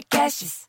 Podcasts. 0.00 0.66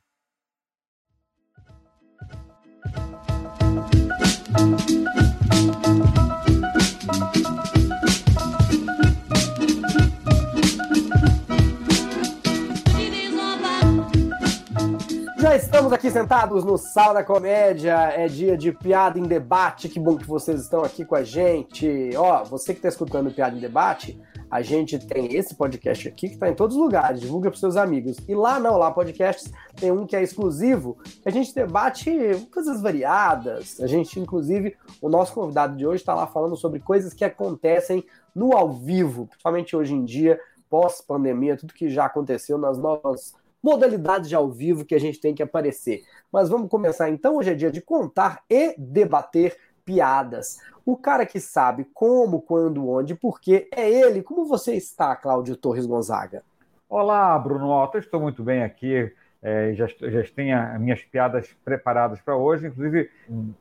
Já 15.37 15.55
estamos 15.55 15.93
aqui 15.93 16.11
sentados 16.11 16.66
no 16.66 16.77
Sala 16.77 17.13
da 17.13 17.23
Comédia, 17.23 17.93
é 18.13 18.27
dia 18.27 18.57
de 18.57 18.73
piada 18.73 19.18
em 19.18 19.23
debate, 19.23 19.88
que 19.88 20.00
bom 20.00 20.18
que 20.18 20.27
vocês 20.27 20.59
estão 20.59 20.84
aqui 20.84 21.05
com 21.05 21.16
a 21.16 21.23
gente. 21.23 22.11
Ó, 22.18 22.43
você 22.43 22.73
que 22.73 22.79
está 22.79 22.89
escutando 22.89 23.32
Piada 23.32 23.55
em 23.55 23.59
Debate, 23.59 24.20
a 24.52 24.62
gente 24.62 25.00
tem 25.00 25.34
esse 25.34 25.56
podcast 25.56 26.10
aqui 26.10 26.28
que 26.28 26.34
está 26.34 26.50
em 26.50 26.54
todos 26.54 26.76
os 26.76 26.82
lugares, 26.84 27.22
divulga 27.22 27.50
para 27.50 27.58
seus 27.58 27.78
amigos. 27.78 28.18
E 28.28 28.36
lá 28.36 28.59
não, 28.59 28.78
lá 28.78 28.92
podcasts 28.92 29.50
tem 29.78 29.92
um 29.92 30.05
que 30.05 30.14
é 30.14 30.22
exclusivo, 30.22 30.98
que 31.23 31.30
a 31.30 31.32
gente 31.32 31.55
debate 31.55 32.12
coisas 32.52 32.82
variadas. 32.82 33.80
A 33.80 33.88
gente, 33.88 34.20
inclusive, 34.20 34.76
o 35.02 35.08
nosso 35.08 35.34
convidado 35.34 35.78
de 35.78 35.88
hoje 35.88 36.02
está 36.02 36.14
lá 36.14 36.28
falando 36.28 36.58
sobre 36.58 36.82
coisas 36.82 37.14
que 37.14 37.23
acontecem 37.23 38.04
no 38.36 38.52
ao 38.52 38.73
vivo, 38.73 39.28
principalmente 39.28 39.73
hoje 39.73 39.94
em 39.94 40.04
dia, 40.04 40.38
pós-pandemia, 40.70 41.56
tudo 41.56 41.73
que 41.73 41.90
já 41.90 42.06
aconteceu 42.06 42.58
nas 42.58 42.78
novas 42.78 43.34
modalidades 43.64 44.28
de 44.28 44.36
ao 44.36 44.50
vivo 44.50 44.84
que 44.84 44.95
a 44.95 45.00
gente 45.00 45.20
tem 45.22 45.34
que 45.34 45.44
aparecer. 45.44 46.04
Mas 46.30 46.50
vamos 46.50 46.70
começar 46.70 47.09
então. 47.09 47.38
Hoje 47.38 47.52
é 47.52 47.56
dia 47.56 47.72
de 47.72 47.80
contar 47.80 48.44
e 48.50 48.76
debater 48.78 49.56
piadas. 49.85 50.59
O 50.85 50.98
cara 50.98 51.26
que 51.26 51.40
sabe 51.40 51.85
como, 51.94 52.41
quando, 52.41 52.89
onde, 52.89 53.16
porquê 53.16 53.70
é 53.73 53.89
ele. 53.89 54.23
Como 54.23 54.45
você 54.45 54.76
está, 54.76 55.16
Cláudio 55.16 55.55
Torres 55.55 55.85
Gonzaga? 55.85 56.44
Olá, 56.89 57.38
Bruno 57.38 57.70
Otto. 57.72 57.98
Estou 57.98 58.20
muito 58.20 58.44
bem 58.44 58.63
aqui. 58.63 59.13
É, 59.41 59.73
já, 59.73 59.88
já 59.88 60.23
tenho 60.36 60.58
as 60.58 60.80
minhas 60.80 61.02
piadas 61.03 61.56
preparadas 61.66 62.22
para 62.22 62.36
hoje, 62.36 62.67
inclusive 62.67 63.09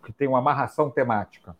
que 0.04 0.12
tem 0.12 0.28
uma 0.28 0.38
amarração 0.38 0.90
temática. 0.90 1.56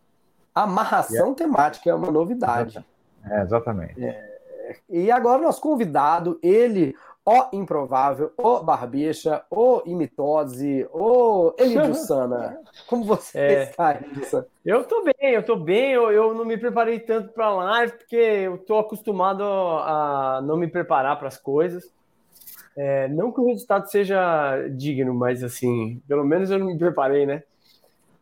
Amarração 0.55 1.33
é. 1.33 1.35
temática 1.35 1.89
é 1.89 1.95
uma 1.95 2.11
novidade. 2.11 2.85
É, 3.25 3.43
exatamente. 3.43 4.05
É, 4.05 4.41
e 4.89 5.11
agora 5.11 5.43
nosso 5.43 5.61
convidado, 5.61 6.39
ele, 6.43 6.95
o 7.25 7.49
improvável, 7.53 8.33
o 8.37 8.61
barbicha, 8.61 9.43
o 9.51 9.83
imitose, 9.87 10.89
o 10.93 11.55
Elidio 11.59 11.95
Sana. 11.95 12.59
Como 12.87 13.05
você 13.05 13.39
é. 13.39 13.63
está? 13.65 14.01
Eu 14.65 14.85
tô 14.85 15.05
bem, 15.05 15.33
eu 15.35 15.45
tô 15.45 15.57
bem, 15.57 15.93
eu, 15.93 16.11
eu 16.11 16.35
não 16.35 16.45
me 16.45 16.57
preparei 16.57 16.99
tanto 16.99 17.33
para 17.33 17.51
live, 17.51 17.93
porque 17.93 18.17
eu 18.17 18.59
tô 18.59 18.79
acostumado 18.79 19.43
a 19.43 20.41
não 20.43 20.57
me 20.57 20.67
preparar 20.67 21.19
para 21.19 21.29
as 21.29 21.37
coisas. 21.37 21.93
É, 22.77 23.09
não 23.09 23.33
que 23.33 23.41
o 23.41 23.47
resultado 23.47 23.91
seja 23.91 24.67
digno, 24.69 25.13
mas 25.15 25.43
assim, 25.45 26.01
pelo 26.09 26.25
menos 26.25 26.51
eu 26.51 26.59
não 26.59 26.67
me 26.67 26.79
preparei, 26.79 27.27
né? 27.27 27.43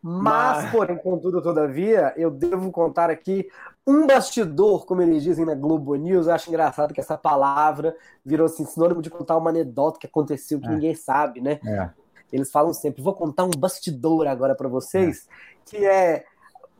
Mas, 0.01 0.63
Mas, 0.63 0.71
porém, 0.71 0.97
contudo, 0.97 1.41
todavia, 1.41 2.13
eu 2.15 2.31
devo 2.31 2.71
contar 2.71 3.09
aqui 3.09 3.49
um 3.89 4.05
bastidor, 4.05 4.85
como 4.85 5.01
eles 5.01 5.23
dizem 5.23 5.43
na 5.43 5.55
Globo 5.55 5.95
News. 5.95 6.27
Eu 6.27 6.33
acho 6.33 6.49
engraçado 6.49 6.93
que 6.93 6.99
essa 6.99 7.17
palavra 7.17 7.95
virou 8.23 8.45
assim, 8.45 8.63
sinônimo 8.63 9.01
de 9.01 9.09
contar 9.09 9.35
uma 9.35 9.49
anedota 9.49 9.99
que 9.99 10.05
aconteceu 10.05 10.59
que 10.59 10.67
é. 10.67 10.69
ninguém 10.69 10.93
sabe, 10.93 11.41
né? 11.41 11.59
É. 11.65 11.89
Eles 12.31 12.51
falam 12.51 12.71
sempre: 12.71 13.01
vou 13.01 13.13
contar 13.13 13.45
um 13.45 13.51
bastidor 13.57 14.27
agora 14.27 14.53
para 14.53 14.69
vocês, 14.69 15.27
é. 15.27 15.65
que 15.65 15.85
é 15.85 16.25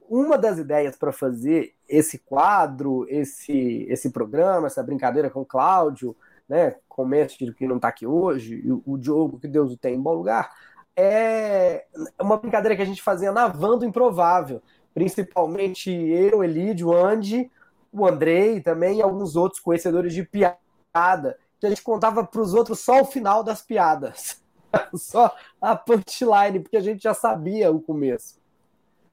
uma 0.08 0.38
das 0.38 0.60
ideias 0.60 0.96
para 0.96 1.12
fazer 1.12 1.74
esse 1.88 2.20
quadro, 2.20 3.08
esse, 3.10 3.88
esse 3.90 4.12
programa, 4.12 4.68
essa 4.68 4.84
brincadeira 4.84 5.32
com 5.32 5.42
o 5.42 5.46
Cláudio, 5.46 6.16
né? 6.48 6.76
Com 6.88 7.04
o 7.04 7.08
mestre 7.08 7.52
que 7.56 7.68
não 7.68 7.78
está 7.78 7.88
aqui 7.88 8.06
hoje, 8.06 8.62
e 8.64 8.72
o 8.72 8.98
Diogo, 8.98 9.40
que 9.40 9.48
Deus 9.48 9.74
o 9.74 9.78
tem 9.78 9.96
em 9.96 10.02
bom 10.02 10.14
lugar 10.14 10.52
é 11.02 11.86
uma 12.20 12.36
brincadeira 12.36 12.76
que 12.76 12.82
a 12.82 12.86
gente 12.86 13.02
fazia 13.02 13.32
na 13.32 13.48
van 13.48 13.78
do 13.78 13.86
Improvável. 13.86 14.62
Principalmente 14.94 15.91
eu, 15.91 16.44
Elídio, 16.44 16.94
Andy, 16.94 17.50
o 17.91 18.05
Andrei 18.05 18.61
também 18.61 18.97
e 18.97 19.01
alguns 19.01 19.35
outros 19.35 19.61
conhecedores 19.61 20.13
de 20.13 20.23
piada. 20.23 21.38
Que 21.59 21.66
a 21.66 21.69
gente 21.69 21.81
contava 21.81 22.23
para 22.23 22.41
os 22.41 22.53
outros 22.53 22.79
só 22.79 23.01
o 23.01 23.05
final 23.05 23.44
das 23.44 23.61
piadas. 23.61 24.41
só 24.95 25.35
a 25.61 25.75
punchline, 25.75 26.59
porque 26.59 26.77
a 26.77 26.81
gente 26.81 27.03
já 27.03 27.13
sabia 27.13 27.72
o 27.72 27.81
começo. 27.81 28.39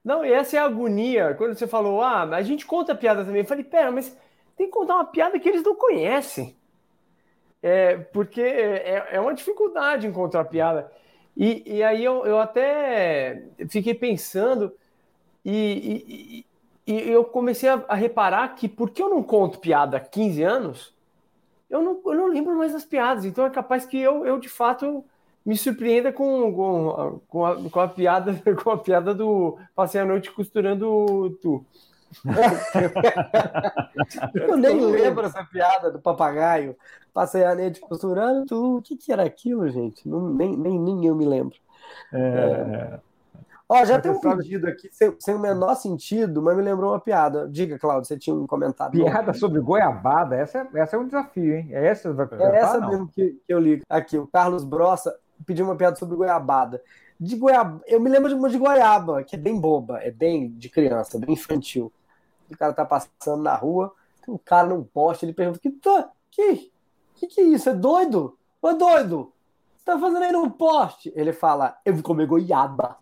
Não, 0.04 0.24
e 0.24 0.32
essa 0.32 0.56
é 0.56 0.60
a 0.60 0.64
agonia. 0.64 1.34
Quando 1.34 1.58
você 1.58 1.66
falou, 1.66 2.00
ah, 2.00 2.22
a 2.22 2.42
gente 2.42 2.64
conta 2.64 2.94
piada 2.94 3.24
também. 3.24 3.42
Eu 3.42 3.46
falei, 3.48 3.64
pera, 3.64 3.90
mas 3.90 4.16
tem 4.56 4.66
que 4.66 4.72
contar 4.72 4.94
uma 4.94 5.04
piada 5.04 5.38
que 5.38 5.48
eles 5.48 5.64
não 5.64 5.74
conhecem. 5.74 6.56
É, 7.62 7.96
porque 7.96 8.40
é, 8.40 9.08
é 9.12 9.20
uma 9.20 9.34
dificuldade 9.34 10.06
encontrar 10.06 10.44
piada. 10.44 10.90
E, 11.36 11.62
e 11.66 11.82
aí 11.82 12.04
eu, 12.04 12.24
eu 12.24 12.38
até 12.38 13.48
fiquei 13.68 13.94
pensando 13.94 14.72
e, 15.48 16.44
e, 16.86 16.92
e 16.92 17.08
eu 17.08 17.24
comecei 17.24 17.68
a, 17.68 17.84
a, 17.86 17.94
reparar 17.94 18.48
que 18.56 18.68
porque 18.68 19.00
eu 19.00 19.08
não 19.08 19.22
conto 19.22 19.60
piada 19.60 19.96
há 19.96 20.00
15 20.00 20.42
anos, 20.42 20.92
eu 21.70 21.80
não, 21.80 22.00
eu 22.04 22.14
não 22.14 22.26
lembro 22.26 22.56
mais 22.56 22.72
das 22.72 22.84
piadas. 22.84 23.24
Então 23.24 23.46
é 23.46 23.50
capaz 23.50 23.86
que 23.86 23.96
eu, 23.96 24.26
eu 24.26 24.40
de 24.40 24.48
fato 24.48 25.04
me 25.44 25.56
surpreenda 25.56 26.12
com, 26.12 26.52
com, 26.52 27.20
com, 27.28 27.46
a, 27.46 27.70
com 27.70 27.80
a 27.80 27.86
piada 27.86 28.34
com 28.60 28.70
a 28.70 28.78
piada 28.78 29.14
do 29.14 29.56
passei 29.72 30.00
a 30.00 30.04
noite 30.04 30.32
costurando 30.32 31.38
tu. 31.40 31.64
eu 34.34 34.56
nem 34.56 34.80
lembro 34.80 35.26
essa 35.26 35.44
piada 35.44 35.92
do 35.92 36.00
papagaio. 36.00 36.76
Passei 37.14 37.44
a 37.44 37.54
noite 37.54 37.80
costurando, 37.80 38.46
tu, 38.46 38.78
o 38.78 38.82
que, 38.82 38.96
que 38.96 39.12
era 39.12 39.22
aquilo, 39.22 39.68
gente? 39.68 40.08
Não, 40.08 40.28
nem, 40.28 40.56
nem, 40.56 40.76
nem 40.78 41.06
eu 41.06 41.14
me 41.14 41.24
lembro. 41.24 41.56
É... 42.12 42.98
Ó, 43.68 43.84
já 43.84 44.00
tem 44.00 44.12
um 44.12 44.20
pedido 44.20 44.68
aqui 44.68 44.88
sem, 44.92 45.12
sem, 45.18 45.34
o 45.34 45.40
menor 45.40 45.74
sentido, 45.74 46.40
mas 46.40 46.56
me 46.56 46.62
lembrou 46.62 46.92
uma 46.92 47.00
piada. 47.00 47.48
Diga, 47.48 47.78
Claudio, 47.78 48.04
você 48.04 48.16
tinha 48.16 48.34
um 48.34 48.46
comentário. 48.46 48.92
Piada 48.92 49.32
sobre 49.34 49.60
goiabada, 49.60 50.36
essa, 50.36 50.58
é, 50.72 50.78
essa 50.78 50.96
é 50.96 50.98
um 50.98 51.06
desafio, 51.06 51.56
hein? 51.56 51.68
É 51.72 51.86
essa 51.86 52.12
vai 52.12 52.28
É 52.32 52.56
essa 52.58 52.78
não? 52.78 52.88
mesmo 52.88 53.08
que, 53.08 53.40
que 53.44 53.52
eu 53.52 53.58
li. 53.58 53.82
Aqui, 53.88 54.16
o 54.16 54.26
Carlos 54.26 54.62
Brossa 54.62 55.16
pediu 55.44 55.64
uma 55.64 55.74
piada 55.74 55.96
sobre 55.96 56.16
goiabada. 56.16 56.80
De 57.18 57.34
goiaba, 57.34 57.82
eu 57.86 57.98
me 57.98 58.08
lembro 58.08 58.28
de 58.28 58.36
uma 58.36 58.48
de 58.48 58.58
goiaba, 58.58 59.24
que 59.24 59.34
é 59.34 59.38
bem 59.38 59.58
boba, 59.58 59.98
é 59.98 60.12
bem 60.12 60.50
de 60.50 60.68
criança, 60.68 61.18
bem 61.18 61.32
infantil. 61.32 61.92
O 62.48 62.56
cara 62.56 62.72
tá 62.72 62.84
passando 62.84 63.42
na 63.42 63.56
rua, 63.56 63.92
tem 64.24 64.32
um 64.32 64.38
cara 64.38 64.68
num 64.68 64.84
poste, 64.84 65.24
ele 65.24 65.32
pergunta: 65.32 65.58
que, 65.58 65.70
tá, 65.70 66.10
que, 66.30 66.70
que 67.16 67.26
que 67.26 67.40
é 67.40 67.44
isso? 67.44 67.68
É 67.68 67.74
doido? 67.74 68.38
Ô 68.62 68.72
doido, 68.74 69.32
você 69.76 69.84
tá 69.84 69.98
fazendo 69.98 70.22
aí 70.22 70.30
no 70.30 70.50
poste? 70.52 71.12
Ele 71.16 71.32
fala, 71.32 71.76
eu 71.84 71.96
vim 71.96 72.02
comer 72.02 72.26
goiaba. 72.26 72.96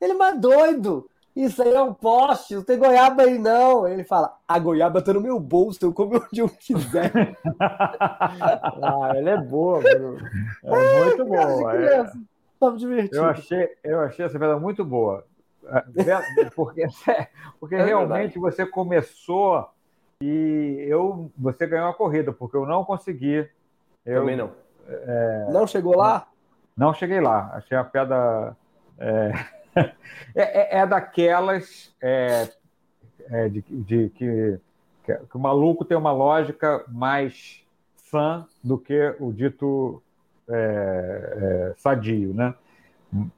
Ele, 0.00 0.14
mas 0.14 0.40
doido, 0.40 1.08
isso 1.34 1.62
aí 1.62 1.72
é 1.72 1.82
um 1.82 1.94
poste, 1.94 2.54
não 2.54 2.62
tem 2.62 2.78
goiaba 2.78 3.22
aí 3.22 3.38
não. 3.38 3.86
Ele 3.86 4.04
fala, 4.04 4.36
a 4.46 4.58
goiaba 4.58 5.02
tá 5.02 5.12
no 5.12 5.20
meu 5.20 5.38
bolso, 5.38 5.78
eu 5.82 5.92
como 5.92 6.16
onde 6.16 6.40
eu 6.40 6.48
quiser. 6.48 7.12
ah, 7.60 9.12
ele 9.14 9.30
é 9.30 9.36
boa, 9.36 9.80
Bruno. 9.80 10.18
É, 10.64 11.00
é 11.00 11.04
muito 11.04 11.24
boa. 11.24 11.76
É. 11.76 12.76
divertido. 12.76 13.16
Eu 13.16 13.24
achei, 13.24 13.68
eu 13.84 14.00
achei 14.00 14.24
essa 14.24 14.38
pedra 14.38 14.58
muito 14.58 14.84
boa. 14.84 15.24
É, 15.66 15.84
porque, 16.54 16.86
porque 17.60 17.74
é 17.74 17.84
realmente 17.84 18.38
você 18.38 18.64
começou 18.64 19.68
e 20.22 20.84
eu, 20.88 21.30
você 21.36 21.66
ganhou 21.66 21.88
a 21.88 21.94
corrida, 21.94 22.32
porque 22.32 22.56
eu 22.56 22.66
não 22.66 22.84
consegui 22.84 23.48
eu, 24.08 24.20
Também 24.20 24.36
não. 24.36 24.50
É, 24.88 25.48
não 25.50 25.66
chegou 25.66 25.94
lá? 25.94 26.26
Não, 26.74 26.86
não 26.86 26.94
cheguei 26.94 27.20
lá. 27.20 27.50
Achei 27.52 27.76
a 27.76 27.84
pedra. 27.84 28.56
É, 28.98 29.32
é, 29.76 29.92
é, 30.34 30.78
é 30.78 30.86
daquelas 30.86 31.94
é, 32.00 32.48
é, 33.30 33.48
de, 33.48 33.62
de 33.68 34.08
que, 34.10 34.60
que, 35.04 35.36
o 35.36 35.38
maluco 35.38 35.84
tem 35.84 35.96
uma 35.96 36.12
lógica 36.12 36.84
mais 36.88 37.62
fã 38.10 38.46
do 38.62 38.78
que 38.78 39.14
o 39.20 39.32
dito 39.32 40.02
sadio, 41.76 42.32
né? 42.32 42.54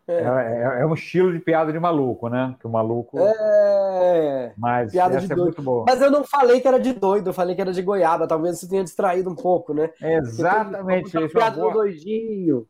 É. 0.06 0.14
É, 0.14 0.81
é, 0.81 0.87
um 0.87 0.94
estilo 0.94 1.32
de 1.32 1.38
piada 1.38 1.72
de 1.72 1.78
maluco, 1.78 2.28
né? 2.28 2.56
Que 2.58 2.66
o 2.66 2.70
maluco. 2.70 3.19
É. 3.20 4.52
Mas 4.56 4.90
piada 4.90 5.19
de 5.19 5.28
doido. 5.28 5.43
muito 5.44 5.62
boa. 5.62 5.84
Mas 5.87 6.02
eu 6.02 6.10
não 6.10 6.25
falei 6.25 6.60
que 6.60 6.66
era 6.66 6.78
de 6.78 6.93
doido, 6.93 7.28
eu 7.28 7.32
falei 7.32 7.55
que 7.55 7.60
era 7.60 7.72
de 7.72 7.81
goiaba. 7.81 8.26
Talvez 8.26 8.58
você 8.58 8.69
tenha 8.69 8.82
distraído 8.82 9.31
um 9.31 9.34
pouco, 9.34 9.72
né? 9.72 9.90
Exatamente. 10.02 11.16
Isso, 11.16 11.28
piada 11.28 11.56
boa... 11.56 11.72
do 11.72 11.78
doidinho. 11.78 12.66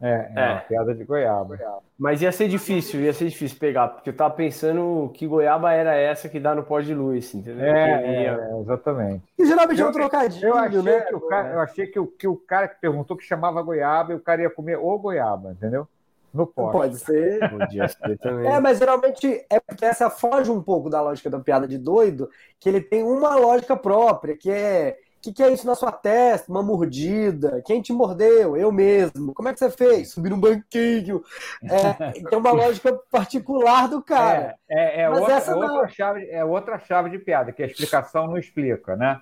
É, 0.00 0.30
é, 0.34 0.40
é. 0.40 0.56
piada 0.68 0.94
de 0.94 1.04
goiaba. 1.04 1.58
Mas 1.98 2.22
ia 2.22 2.30
ser 2.30 2.48
difícil, 2.48 3.00
ia 3.00 3.12
ser 3.12 3.28
difícil 3.28 3.58
pegar, 3.58 3.88
porque 3.88 4.10
eu 4.10 4.16
tava 4.16 4.32
pensando 4.32 5.10
que 5.12 5.26
goiaba 5.26 5.72
era 5.72 5.94
essa 5.96 6.28
que 6.28 6.38
dá 6.38 6.54
no 6.54 6.62
pó 6.62 6.80
de 6.80 6.94
luz, 6.94 7.34
entendeu? 7.34 7.64
É, 7.64 8.26
é 8.26 8.60
exatamente. 8.60 9.24
E 9.36 9.44
geralmente 9.44 9.82
é 9.82 9.86
um 9.86 9.92
trocadilho, 9.92 10.48
eu 10.48 10.56
achei 10.56 10.82
né? 10.82 11.00
Que 11.00 11.14
o 11.14 11.20
cara, 11.20 11.48
eu 11.48 11.60
achei 11.60 11.86
que 11.86 11.98
o, 11.98 12.06
que 12.06 12.28
o 12.28 12.36
cara 12.36 12.68
que 12.68 12.80
perguntou 12.80 13.16
que 13.16 13.24
chamava 13.24 13.60
goiaba 13.60 14.12
e 14.12 14.16
o 14.16 14.20
cara 14.20 14.42
ia 14.42 14.50
comer 14.50 14.76
o 14.76 14.98
goiaba, 14.98 15.50
entendeu? 15.50 15.88
No 16.32 16.46
poste. 16.46 16.72
Pode 16.72 16.98
ser. 16.98 17.50
Podia 17.50 17.88
ser 17.88 18.18
também. 18.18 18.50
É, 18.50 18.60
mas 18.60 18.78
geralmente 18.78 19.44
é 19.50 19.58
porque 19.58 19.84
essa 19.84 20.10
foge 20.10 20.50
um 20.50 20.62
pouco 20.62 20.90
da 20.90 21.00
lógica 21.00 21.30
da 21.30 21.40
piada 21.40 21.66
de 21.66 21.78
doido, 21.78 22.30
que 22.60 22.68
ele 22.68 22.80
tem 22.80 23.02
uma 23.02 23.34
lógica 23.34 23.76
própria, 23.76 24.36
que 24.36 24.50
é 24.50 24.98
que, 25.20 25.32
que 25.32 25.42
é 25.42 25.52
isso 25.52 25.66
na 25.66 25.74
sua 25.74 25.92
testa? 25.92 26.50
Uma 26.50 26.62
mordida? 26.62 27.62
Quem 27.66 27.82
te 27.82 27.92
mordeu? 27.92 28.56
Eu 28.56 28.70
mesmo. 28.70 29.34
Como 29.34 29.48
é 29.48 29.52
que 29.52 29.58
você 29.58 29.70
fez? 29.70 30.12
Subir 30.12 30.32
um 30.32 30.40
banquinho. 30.40 31.22
É, 31.62 32.12
tem 32.12 32.38
uma 32.38 32.52
lógica 32.52 32.92
particular 33.10 33.88
do 33.88 34.02
cara. 34.02 34.56
É, 34.68 35.00
é, 35.00 35.02
é 35.02 35.10
outra, 35.10 35.34
é 35.34 35.54
outra 35.54 35.88
chave, 35.88 36.30
é 36.30 36.44
outra 36.44 36.78
chave 36.78 37.10
de 37.10 37.18
piada, 37.18 37.52
que 37.52 37.62
a 37.62 37.66
explicação 37.66 38.26
não 38.26 38.38
explica, 38.38 38.96
né? 38.96 39.20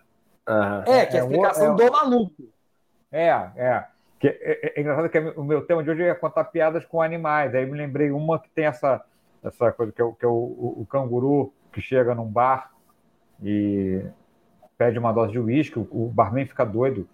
Uhum. 0.49 0.95
É, 0.95 1.07
que 1.07 1.17
a 1.17 1.21
explicação 1.21 1.75
do 1.75 1.91
maluco. 1.91 2.43
É, 3.11 3.29
é. 3.57 3.85
Que, 4.19 4.29
é, 4.29 4.73
é, 4.75 4.81
engraçado 4.81 5.09
que 5.09 5.19
o 5.19 5.45
meu 5.45 5.67
tema 5.67 5.83
de 5.83 5.91
hoje 5.91 6.03
é 6.03 6.15
contar 6.15 6.45
piadas 6.45 6.85
com 6.85 7.03
animais. 7.03 7.55
Aí 7.55 7.67
me 7.67 7.77
lembrei 7.77 8.11
uma 8.11 8.39
que 8.39 8.49
tem 8.51 8.67
essa, 8.67 9.05
essa 9.43 9.73
coisa 9.73 9.93
que 9.93 10.01
é, 10.01 10.05
o, 10.05 10.13
que 10.13 10.25
é 10.25 10.29
o, 10.29 10.33
o, 10.33 10.83
o 10.83 10.87
canguru 10.87 11.53
que 11.73 11.81
chega 11.81 12.15
num 12.15 12.27
bar 12.27 12.71
e 13.43 14.03
pede 14.77 14.99
uma 14.99 15.13
dose 15.13 15.33
de 15.33 15.39
uísque, 15.39 15.79
o 15.79 16.11
barman 16.13 16.47
fica 16.47 16.65
doido. 16.65 17.09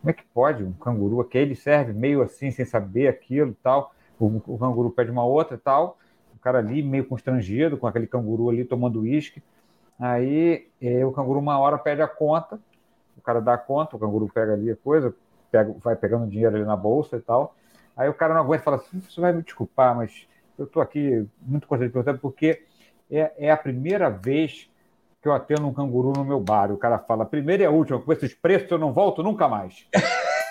Como 0.00 0.10
é 0.10 0.12
que 0.12 0.24
pode 0.32 0.62
um 0.62 0.72
canguru 0.72 1.20
aqui? 1.20 1.38
Ele 1.38 1.54
serve 1.54 1.92
meio 1.92 2.22
assim, 2.22 2.50
sem 2.50 2.64
saber 2.64 3.08
aquilo 3.08 3.56
tal. 3.62 3.92
O, 4.18 4.26
o 4.46 4.58
canguru 4.58 4.90
pede 4.90 5.10
uma 5.10 5.24
outra 5.24 5.56
e 5.56 5.58
tal. 5.58 5.98
O 6.34 6.38
cara 6.38 6.58
ali 6.58 6.82
meio 6.82 7.04
constrangido, 7.04 7.76
com 7.76 7.86
aquele 7.86 8.06
canguru 8.06 8.48
ali 8.48 8.64
tomando 8.64 9.00
uísque. 9.00 9.42
Aí 9.98 10.68
eh, 10.80 11.04
o 11.04 11.10
canguru 11.10 11.40
uma 11.40 11.58
hora 11.58 11.76
pede 11.76 12.00
a 12.00 12.06
conta, 12.06 12.60
o 13.16 13.20
cara 13.20 13.40
dá 13.40 13.54
a 13.54 13.58
conta, 13.58 13.96
o 13.96 13.98
canguru 13.98 14.30
pega 14.32 14.52
ali 14.52 14.70
a 14.70 14.76
coisa, 14.76 15.12
pega, 15.50 15.74
vai 15.82 15.96
pegando 15.96 16.28
dinheiro 16.28 16.54
ali 16.54 16.64
na 16.64 16.76
bolsa 16.76 17.16
e 17.16 17.20
tal. 17.20 17.56
Aí 17.96 18.08
o 18.08 18.14
cara 18.14 18.32
não 18.32 18.42
aguenta 18.42 18.62
e 18.62 18.64
fala 18.64 18.76
assim, 18.76 19.00
você 19.00 19.20
vai 19.20 19.32
me 19.32 19.42
desculpar, 19.42 19.96
mas 19.96 20.28
eu 20.56 20.66
estou 20.66 20.80
aqui 20.80 21.26
muito 21.42 21.66
contente 21.66 21.92
porque 22.20 22.62
é, 23.10 23.32
é 23.46 23.50
a 23.50 23.56
primeira 23.56 24.08
vez 24.08 24.70
que 25.20 25.28
eu 25.28 25.32
atendo 25.32 25.66
um 25.66 25.72
canguru 25.72 26.12
no 26.16 26.24
meu 26.24 26.40
bar. 26.40 26.72
O 26.72 26.78
cara 26.78 26.98
fala, 26.98 27.26
primeira 27.26 27.64
e 27.64 27.66
a 27.66 27.70
última, 27.70 28.00
com 28.00 28.12
esses 28.12 28.34
preços 28.34 28.70
eu 28.70 28.78
não 28.78 28.92
volto 28.92 29.22
nunca 29.22 29.48
mais. 29.48 29.86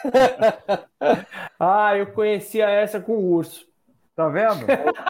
ah, 1.59 1.95
eu 1.95 2.07
conhecia 2.07 2.69
essa 2.69 2.99
com 2.99 3.13
o 3.13 3.31
urso. 3.31 3.67
Tá 4.15 4.27
vendo? 4.27 4.65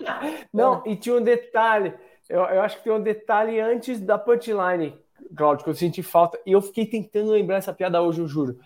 não, 0.54 0.84
e 0.86 0.96
tinha 0.96 1.16
um 1.16 1.24
detalhe. 1.24 1.94
Eu, 2.30 2.42
eu 2.42 2.62
acho 2.62 2.78
que 2.78 2.84
tem 2.84 2.94
um 2.94 3.02
detalhe 3.02 3.60
antes 3.60 4.00
da 4.02 4.18
punchline, 4.18 4.98
Claudio, 5.36 5.64
que 5.64 5.70
eu 5.70 5.76
senti 5.76 6.04
falta. 6.04 6.40
E 6.46 6.52
eu 6.52 6.62
fiquei 6.62 6.86
tentando 6.86 7.32
lembrar 7.32 7.58
essa 7.58 7.74
piada 7.74 8.02
hoje, 8.02 8.22
eu 8.22 8.28
juro. 8.28 8.60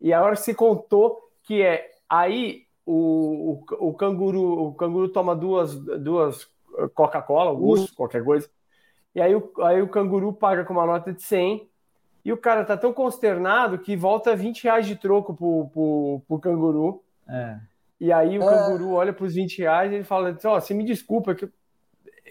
E 0.00 0.12
a 0.12 0.22
hora 0.22 0.36
que 0.36 0.42
você 0.42 0.54
contou 0.54 1.28
que 1.42 1.62
é 1.62 1.90
aí 2.08 2.66
o, 2.86 3.64
o, 3.80 3.88
o 3.88 3.94
canguru 3.94 4.68
o 4.68 4.74
canguru 4.74 5.08
toma 5.08 5.34
duas, 5.34 5.74
duas 5.74 6.48
Coca-Cola, 6.94 7.50
urso, 7.50 7.94
qualquer 7.94 8.24
coisa. 8.24 8.48
E 9.14 9.20
aí 9.20 9.34
o, 9.34 9.52
aí 9.62 9.82
o 9.82 9.88
canguru 9.88 10.32
paga 10.32 10.64
com 10.64 10.72
uma 10.72 10.86
nota 10.86 11.12
de 11.12 11.22
100 11.22 11.68
e 12.24 12.32
o 12.32 12.36
cara 12.36 12.64
tá 12.64 12.76
tão 12.76 12.92
consternado 12.92 13.78
que 13.78 13.96
volta 13.96 14.36
20 14.36 14.64
reais 14.64 14.86
de 14.86 14.96
troco 14.96 15.34
pro, 15.34 15.68
pro, 15.72 16.22
pro 16.28 16.38
canguru. 16.38 17.02
É. 17.28 17.58
E 18.00 18.12
aí 18.12 18.38
o 18.38 18.42
é. 18.42 18.46
canguru 18.46 18.92
olha 18.92 19.12
pros 19.12 19.34
20 19.34 19.58
reais 19.58 19.92
e 19.92 19.96
ele 19.96 20.04
fala: 20.04 20.36
Ó, 20.44 20.56
oh, 20.56 20.60
você 20.60 20.74
me 20.74 20.84
desculpa, 20.84 21.34
que 21.34 21.48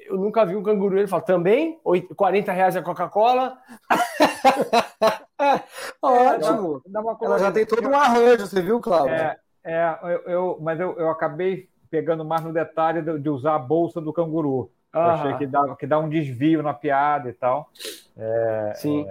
eu 0.06 0.18
nunca 0.18 0.46
vi 0.46 0.56
um 0.56 0.64
canguru. 0.64 0.98
Ele 0.98 1.08
fala: 1.08 1.22
também? 1.22 1.80
40 2.16 2.52
reais 2.52 2.76
a 2.76 2.82
Coca-Cola? 2.82 3.58
Ótimo. 6.02 6.82
Ela 7.22 7.40
já 7.40 7.52
tem 7.52 7.66
todo 7.66 7.88
um 7.88 7.96
arranjo, 7.96 8.48
você 8.48 8.62
viu, 8.62 8.80
Cláudio? 8.80 9.16
É, 9.16 9.38
é 9.64 10.00
eu, 10.04 10.32
eu, 10.32 10.58
mas 10.62 10.80
eu, 10.80 10.98
eu 10.98 11.10
acabei 11.10 11.70
pegando 11.90 12.24
mais 12.24 12.44
no 12.44 12.54
detalhe 12.54 13.02
de, 13.02 13.20
de 13.20 13.30
usar 13.30 13.56
a 13.56 13.60
bolsa 13.60 14.00
do 14.00 14.14
canguru. 14.14 14.72
Eu 14.94 15.02
achei 15.02 15.38
que 15.38 15.48
dá, 15.48 15.76
que 15.76 15.88
dá 15.88 16.00
um 16.00 16.10
desvio 16.10 16.64
na 16.64 16.74
piada 16.74 17.30
e 17.30 17.34
tal. 17.34 17.70
É, 18.18 18.74
Sim. 18.76 19.08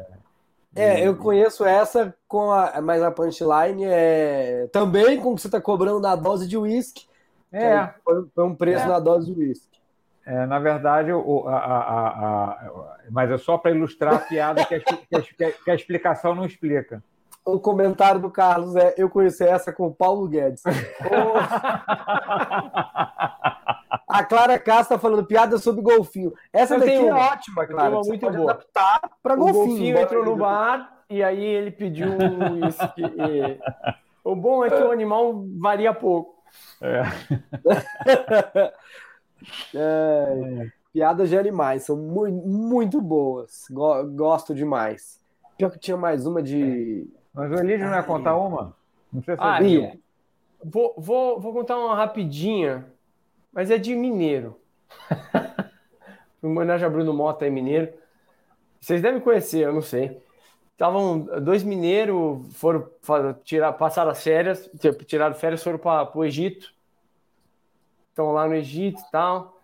É, 0.75 1.01
é, 1.01 1.07
eu 1.07 1.17
conheço 1.17 1.65
essa 1.65 2.15
com 2.27 2.53
a. 2.53 2.81
Mas 2.81 3.03
a 3.03 3.11
punchline 3.11 3.85
é 3.85 4.69
também 4.73 5.21
com 5.21 5.35
que 5.35 5.41
você 5.41 5.49
está 5.49 5.61
cobrando 5.61 6.01
na 6.01 6.15
dose 6.15 6.49
de 6.49 6.57
uísque. 6.57 7.07
É. 7.53 7.91
Foi, 8.05 8.45
um 8.45 8.55
preço 8.55 8.85
é. 8.85 8.89
na 8.89 9.01
dose 9.01 9.33
de 9.33 9.41
uísque. 9.41 9.79
É, 10.27 10.47
na 10.47 10.59
verdade, 10.59 11.11
o, 11.11 11.49
a, 11.49 11.57
a, 11.57 12.09
a, 12.09 12.71
mas 13.11 13.31
é 13.31 13.39
só 13.39 13.57
para 13.57 13.71
ilustrar 13.71 14.15
a 14.15 14.19
piada 14.19 14.65
que 14.65 14.75
a, 14.75 14.81
que, 14.81 15.53
que 15.65 15.71
a, 15.71 15.75
explicação 15.75 16.35
não 16.35 16.45
explica. 16.45 17.03
O 17.45 17.59
comentário 17.59 18.21
do 18.21 18.31
Carlos 18.31 18.77
é: 18.77 18.95
eu 18.99 19.09
conheci 19.09 19.45
essa 19.45 19.73
com 19.73 19.87
o 19.87 19.95
Paulo 19.95 20.29
Guedes. 20.29 20.63
A 24.09 24.25
Clara 24.25 24.59
Castro 24.59 24.97
tá 24.97 25.01
falando 25.01 25.25
piada 25.25 25.59
sobre 25.59 25.83
golfinho. 25.83 26.33
Essa 26.53 26.75
eu 26.75 26.81
daqui 26.81 26.93
é 26.93 27.13
ótima, 27.13 27.67
Clara. 27.67 27.97
Uma 27.97 28.03
muito 28.03 28.31
boa. 28.31 28.53
adaptar 28.53 29.01
para 29.23 29.37
golfinho. 29.37 29.65
O 29.65 29.69
golfinho 29.69 29.99
entrou 29.99 30.25
no 30.25 30.37
bar 30.37 30.99
e 31.11 31.23
aí 31.23 31.43
ele 31.43 31.71
pediu 31.71 32.09
um. 32.09 32.67
E... 32.67 33.59
O 34.23 34.37
bom 34.37 34.65
é 34.65 34.69
que 34.69 34.83
o 34.83 34.91
animal 34.91 35.45
varia 35.59 35.95
pouco. 35.95 36.43
É. 36.81 37.03
é, 39.75 40.67
piadas 40.93 41.29
de 41.31 41.39
animais 41.39 41.85
são 41.85 41.97
muito, 41.97 42.47
muito 42.47 43.01
boas. 43.01 43.65
Gosto 43.71 44.55
demais. 44.55 45.19
Pior 45.57 45.71
que 45.71 45.79
tinha 45.79 45.97
mais 45.97 46.27
uma 46.27 46.43
de. 46.43 47.09
Mas 47.33 47.51
o 47.51 47.55
Elídio 47.55 47.87
não 47.87 47.95
ia 47.95 48.03
contar 48.03 48.37
uma? 48.37 48.77
Não 49.13 49.23
sei 49.23 49.35
se 49.35 49.43
ah. 49.43 49.59
Vou, 50.63 50.95
vou, 50.99 51.41
vou 51.41 51.53
contar 51.53 51.79
uma 51.79 51.95
rapidinha 51.95 52.85
mas 53.53 53.71
é 53.71 53.79
de 53.79 53.95
mineiro. 53.95 54.61
o 56.43 56.47
homenagem 56.47 56.87
a 56.87 56.91
Bruno 56.91 57.13
Mota 57.13 57.47
é 57.47 57.51
mineiro. 57.51 57.93
Vocês 58.81 59.03
devem 59.03 59.21
conhecer, 59.21 59.67
eu 59.67 59.73
não 59.73 59.83
sei. 59.83 60.23
Estavam 60.73 61.19
dois 61.43 61.65
mineiros, 61.65 62.41
foram 62.55 62.89
tirar, 63.43 63.73
passaram 63.73 64.13
as 64.13 64.23
férias, 64.23 64.71
tiraram 65.07 65.35
férias, 65.35 65.63
foram 65.63 65.79
para 65.79 66.17
o 66.17 66.25
Egito. 66.25 66.73
Estão 68.11 68.31
lá 68.33 68.47
no 68.47 68.55
Egito 68.55 69.01
e 69.01 69.11
tal. 69.11 69.59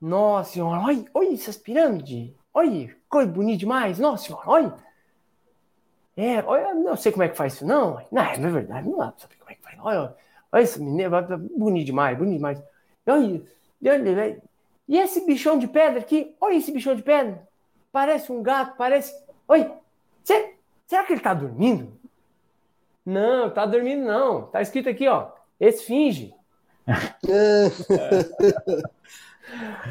Nossa 0.00 0.52
senhora, 0.52 0.80
olha, 0.80 1.04
olha 1.12 1.34
essas 1.34 1.56
pirâmides. 1.56 2.32
Olha, 2.52 2.96
coisa 3.08 3.30
bonita 3.30 3.58
demais. 3.58 3.98
Nossa 3.98 4.24
senhora, 4.24 4.48
olha. 4.48 4.74
É, 6.16 6.42
olha, 6.44 6.74
não 6.74 6.96
sei 6.96 7.12
como 7.12 7.24
é 7.24 7.28
que 7.28 7.36
faz 7.36 7.54
isso, 7.54 7.66
não. 7.66 8.00
Não, 8.10 8.22
é 8.22 8.36
verdade, 8.36 8.88
não 8.88 8.98
dá 8.98 9.10
pra 9.10 9.20
saber 9.20 9.36
como 9.36 9.50
é 9.50 9.54
que 9.54 9.62
faz. 9.62 9.78
Olha, 9.80 10.16
olha 10.50 10.62
esse 10.62 10.80
mineiro, 10.80 11.12
bonito 11.58 11.86
demais, 11.86 12.16
bonito 12.16 12.36
demais. 12.36 12.62
Olha, 13.06 13.42
e 14.88 14.98
esse 14.98 15.26
bichão 15.26 15.58
de 15.58 15.68
pedra 15.68 16.00
aqui? 16.00 16.34
Olha 16.40 16.54
esse 16.54 16.72
bichão 16.72 16.94
de 16.94 17.02
pedra. 17.02 17.46
Parece 17.92 18.32
um 18.32 18.42
gato, 18.42 18.76
parece. 18.76 19.14
Oi, 19.48 19.70
será 20.22 21.04
que 21.04 21.12
ele 21.12 21.20
está 21.20 21.34
dormindo? 21.34 21.92
Não, 23.04 23.50
tá 23.50 23.66
dormindo 23.66 24.04
não. 24.04 24.46
Tá 24.46 24.62
escrito 24.62 24.88
aqui, 24.88 25.06
ó. 25.06 25.28
Esfinge. 25.60 26.34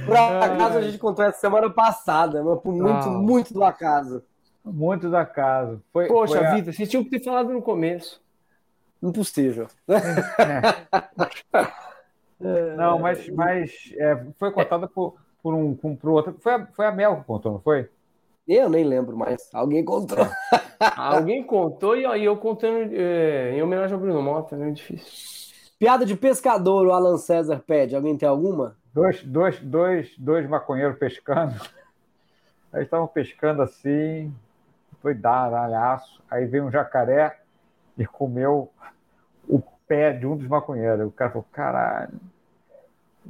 Por 0.05 0.17
acaso 0.17 0.77
a 0.77 0.81
gente 0.81 0.97
contou 0.97 1.23
essa 1.23 1.39
semana 1.39 1.69
passada, 1.69 2.43
mas 2.43 2.59
por 2.59 2.73
muito, 2.73 3.07
ah. 3.07 3.09
muito 3.09 3.53
do 3.53 3.63
acaso. 3.63 4.23
Muito 4.65 5.09
do 5.09 5.15
acaso. 5.15 5.81
Foi, 5.91 6.07
Poxa 6.07 6.37
foi 6.37 6.45
a... 6.45 6.55
vida, 6.55 6.71
vocês 6.71 6.89
tinham 6.89 7.03
que 7.03 7.09
ter 7.09 7.23
falado 7.23 7.49
no 7.49 7.61
começo. 7.61 8.21
Impossível. 9.01 9.67
É. 9.87 11.57
Não, 12.75 12.99
mas, 12.99 13.27
mas 13.29 13.93
é, 13.97 14.25
foi 14.37 14.51
contada 14.51 14.87
por, 14.87 15.15
por 15.41 15.53
um 15.53 15.75
por 15.75 16.09
outro. 16.09 16.35
Foi 16.39 16.53
a, 16.53 16.65
foi 16.67 16.85
a 16.85 16.91
Mel 16.91 17.17
que 17.17 17.25
contou, 17.25 17.53
não 17.53 17.59
foi? 17.59 17.89
Eu 18.47 18.69
nem 18.69 18.83
lembro 18.83 19.15
mais. 19.15 19.49
Alguém 19.53 19.83
contou. 19.85 20.17
Alguém 20.97 21.43
contou 21.43 21.95
e 21.95 22.05
aí 22.05 22.25
eu 22.25 22.35
contando 22.35 22.89
é, 22.91 23.51
em 23.51 23.61
homenagem 23.61 23.93
ao 23.93 23.99
Bruno 23.99 24.21
Mota, 24.21 24.55
é 24.55 24.71
difícil. 24.71 25.53
Piada 25.79 26.05
de 26.05 26.15
pescador, 26.15 26.85
o 26.87 26.91
Alan 26.91 27.17
César 27.17 27.63
pede. 27.65 27.95
Alguém 27.95 28.17
tem 28.17 28.27
alguma? 28.27 28.75
Dois, 28.93 29.23
dois, 29.23 29.59
dois, 29.59 30.13
dois 30.17 30.47
maconheiros 30.47 30.97
pescando. 30.97 31.55
Aí 32.71 32.83
estavam 32.83 33.07
pescando 33.07 33.61
assim, 33.61 34.33
foi 35.01 35.13
dar 35.13 35.53
alhaço. 35.53 36.21
Aí 36.29 36.45
veio 36.45 36.65
um 36.65 36.71
jacaré 36.71 37.39
e 37.97 38.05
comeu 38.05 38.69
o 39.47 39.61
pé 39.87 40.11
de 40.13 40.25
um 40.25 40.35
dos 40.35 40.47
maconheiros. 40.47 41.07
O 41.07 41.11
cara 41.11 41.31
falou: 41.31 41.45
caralho, 41.51 42.19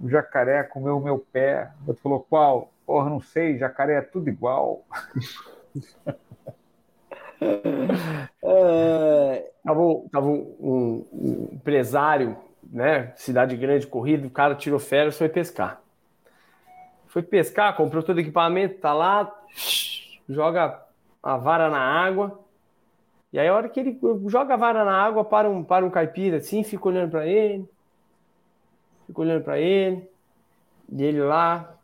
o 0.02 0.10
jacaré 0.10 0.64
comeu 0.64 0.98
o 0.98 1.04
meu 1.04 1.20
pé. 1.20 1.72
O 1.86 1.90
outro 1.90 2.02
falou, 2.02 2.26
qual? 2.30 2.72
Porra, 2.86 3.10
não 3.10 3.22
sei, 3.22 3.58
jacaré 3.58 3.96
é 3.96 4.02
tudo 4.02 4.30
igual. 4.30 4.84
é, 8.44 9.52
tava, 9.64 9.82
tava 10.12 10.28
um, 10.28 11.06
um, 11.12 11.50
empresário, 11.54 12.38
né? 12.64 13.14
Cidade 13.16 13.56
grande, 13.56 13.88
corrida, 13.88 14.28
o 14.28 14.32
cara 14.32 14.56
tirou 14.56 14.80
férias 14.80 15.18
foi 15.18 15.30
pescar. 15.30 15.82
Foi 17.08 17.22
pescar, 17.22 17.76
comprou 17.76 18.02
todo 18.02 18.18
o 18.18 18.22
equipamento, 18.22 18.80
tá 18.80 18.94
lá, 18.94 19.32
joga 20.28 20.82
a 21.22 21.38
vara 21.38 21.70
na 21.70 21.80
água. 21.80 22.40
E 23.32 23.40
aí, 23.40 23.48
a 23.48 23.54
hora 23.54 23.70
que 23.70 23.80
ele 23.80 24.00
joga 24.28 24.56
a 24.56 24.58
vara 24.58 24.84
na 24.84 24.96
água, 24.96 25.24
para 25.24 25.50
um, 25.50 25.64
para 25.64 25.86
um 25.86 25.90
caipira 25.90 26.38
assim, 26.38 26.64
fica 26.64 26.88
olhando 26.88 27.12
para 27.12 27.26
ele 27.28 27.68
fico 29.08 29.22
olhando 29.22 29.44
para 29.44 29.60
ele, 29.60 30.08
e 30.92 31.04
ele 31.04 31.22
lá, 31.22 31.76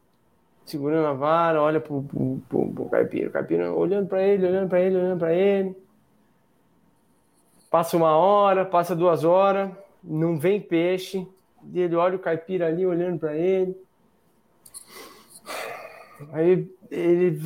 segurando 0.65 1.07
a 1.07 1.13
vara, 1.13 1.61
olha 1.61 1.79
pro, 1.79 2.03
pro, 2.03 2.41
pro, 2.47 2.73
pro 2.73 2.89
caipira, 2.89 3.29
o 3.29 3.31
caipira 3.31 3.73
olhando 3.73 4.07
para 4.07 4.21
ele, 4.21 4.47
olhando 4.47 4.69
para 4.69 4.81
ele, 4.81 4.95
olhando 4.97 5.19
para 5.19 5.33
ele. 5.33 5.75
Passa 7.69 7.97
uma 7.97 8.17
hora, 8.17 8.65
passa 8.65 8.95
duas 8.95 9.23
horas, 9.23 9.71
não 10.03 10.39
vem 10.39 10.59
peixe. 10.59 11.27
Ele 11.73 11.95
olha 11.95 12.15
o 12.15 12.19
caipira 12.19 12.67
ali 12.67 12.85
olhando 12.85 13.19
para 13.19 13.35
ele. 13.35 13.75
Aí 16.31 16.69
ele 16.89 17.39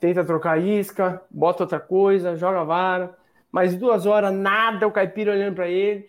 tenta 0.00 0.24
trocar 0.24 0.60
isca, 0.60 1.22
bota 1.30 1.62
outra 1.62 1.78
coisa, 1.80 2.36
joga 2.36 2.64
vara. 2.64 3.16
Mais 3.50 3.76
duas 3.76 4.06
horas, 4.06 4.32
nada, 4.32 4.86
o 4.86 4.92
caipira 4.92 5.32
olhando 5.32 5.54
para 5.54 5.68
ele. 5.68 6.08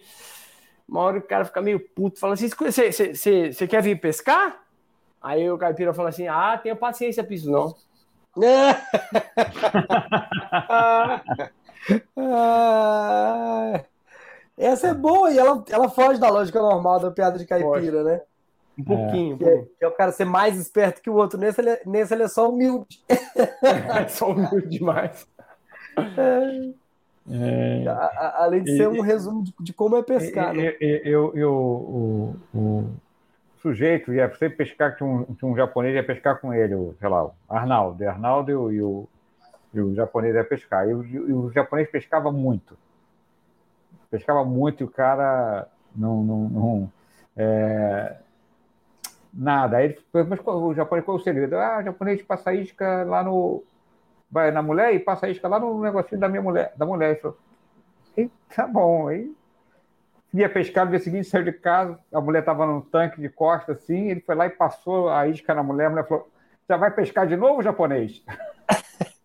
Uma 0.89 1.01
hora 1.01 1.19
o 1.19 1.21
cara 1.21 1.45
fica 1.45 1.61
meio 1.61 1.79
puto, 1.79 2.19
fala 2.19 2.33
assim: 2.33 2.49
você 2.49 3.67
quer 3.67 3.83
vir 3.83 3.99
pescar? 3.99 4.59
Aí 5.21 5.49
o 5.51 5.57
caipira 5.57 5.93
fala 5.93 6.09
assim: 6.09 6.27
ah, 6.27 6.57
tenha 6.61 6.75
paciência 6.75 7.23
pra 7.23 7.35
isso 7.35 7.49
não. 7.51 7.75
essa 14.57 14.89
é 14.89 14.93
boa 14.93 15.31
e 15.31 15.37
ela, 15.37 15.63
ela 15.69 15.89
foge 15.89 16.19
da 16.19 16.29
lógica 16.29 16.61
normal 16.61 16.99
da 16.99 17.11
piada 17.11 17.37
de 17.37 17.45
caipira, 17.45 17.69
Foge. 17.69 17.91
né? 18.03 18.21
Um 18.77 18.83
pouquinho. 18.83 19.37
Que 19.37 19.45
é, 19.45 19.57
que 19.77 19.85
é 19.85 19.87
o 19.87 19.91
cara 19.91 20.11
ser 20.11 20.25
mais 20.25 20.57
esperto 20.57 21.01
que 21.01 21.09
o 21.09 21.15
outro. 21.15 21.39
Nesse 21.39 21.59
ele, 21.59 21.69
é- 21.71 21.81
nesse 21.85 22.13
ele 22.13 22.23
é 22.23 22.27
só 22.27 22.49
humilde. 22.49 23.01
É 23.61 24.07
só 24.07 24.29
humilde 24.29 24.69
demais. 24.69 25.27
A- 27.87 27.93
a- 27.93 28.43
além 28.43 28.63
de 28.63 28.71
E- 28.71 28.77
ser 28.77 28.87
um 28.87 29.01
resumo 29.01 29.43
de, 29.43 29.53
de 29.59 29.73
como 29.73 29.95
é 29.97 30.03
pescar. 30.03 30.53
né? 30.53 30.63
E- 30.63 30.77
e- 30.81 31.01
eu, 31.05 31.31
eu, 31.35 31.53
o, 31.53 32.35
o 32.53 32.89
sujeito 33.61 34.13
ia 34.13 34.29
sempre 34.35 34.57
pescar, 34.57 34.95
tinha 34.95 35.07
um, 35.07 35.25
um 35.43 35.55
japonês 35.55 35.93
ia 35.95 36.03
pescar 36.03 36.39
com 36.39 36.53
ele, 36.53 36.75
o, 36.75 36.95
sei 36.99 37.09
lá, 37.09 37.25
o 37.25 37.31
Arnaldo. 37.49 38.07
Arnaldo 38.07 38.51
e 38.51 38.55
o, 38.55 38.71
e 38.71 38.81
o, 38.81 39.07
e 39.73 39.79
o 39.81 39.95
japonês 39.95 40.35
ia 40.35 40.43
pescar. 40.43 40.87
E 40.89 40.93
o, 40.93 41.03
e 41.03 41.33
o 41.33 41.51
japonês 41.51 41.89
pescava 41.89 42.31
muito. 42.31 42.77
Pescava 44.09 44.43
muito 44.43 44.81
e 44.81 44.83
o 44.85 44.89
cara 44.89 45.67
não. 45.95 46.23
não, 46.23 46.49
não 46.49 46.91
é, 47.37 48.15
nada. 49.33 49.77
Aí 49.77 49.85
ele 49.85 49.99
falou, 50.11 50.27
mas 50.27 50.39
qual- 50.39 50.61
o 50.63 50.73
japonês, 50.73 51.05
qual 51.05 51.17
é 51.17 51.19
o 51.19 51.23
segredo? 51.23 51.55
Ah, 51.57 51.77
o 51.79 51.83
japonês 51.83 52.21
passa 52.23 52.53
isca 52.53 53.03
lá 53.03 53.23
no. 53.23 53.63
Vai 54.31 54.51
na 54.51 54.61
mulher 54.61 54.93
e 54.93 54.99
passa 54.99 55.29
isca 55.29 55.47
lá 55.47 55.59
no 55.59 55.81
negocinho 55.81 56.19
da 56.21 56.27
minha 56.29 56.41
mulher. 56.41 56.73
Da 56.75 56.85
mulher. 56.85 57.11
Ele 57.11 57.19
falou, 57.19 57.37
"Ih, 58.23 58.31
tá 58.55 58.67
bom. 58.67 59.07
Aí 59.07 59.31
ia 60.33 60.49
pescar 60.49 60.85
no 60.85 60.91
dia 60.91 60.99
seguinte, 60.99 61.27
saiu 61.27 61.43
de 61.43 61.51
casa, 61.51 61.97
a 62.13 62.21
mulher 62.21 62.39
estava 62.39 62.65
num 62.65 62.81
tanque 62.81 63.19
de 63.19 63.29
costa 63.29 63.71
assim, 63.71 64.09
ele 64.09 64.21
foi 64.21 64.35
lá 64.35 64.45
e 64.45 64.51
passou 64.51 65.09
a 65.09 65.27
isca 65.27 65.53
na 65.55 65.63
mulher, 65.63 65.87
a 65.87 65.89
mulher 65.89 66.07
falou: 66.07 66.29
Já 66.67 66.77
vai 66.77 66.91
pescar 66.91 67.27
de 67.27 67.35
novo, 67.35 67.61
japonês? 67.61 68.23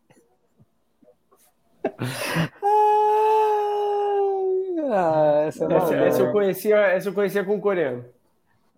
Ah, 4.96 5.44
essa 5.46 5.64
é 5.64 5.76
Essa, 5.76 5.94
essa 5.96 6.22
eu 6.22 6.32
conhecia, 6.32 6.76
essa 6.76 7.08
eu 7.08 7.14
conhecia 7.14 7.42
com 7.42 7.56
o 7.56 7.60
coreano. 7.60 8.04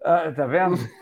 Ah, 0.07 0.33
tá 0.33 0.47
vendo? 0.47 0.77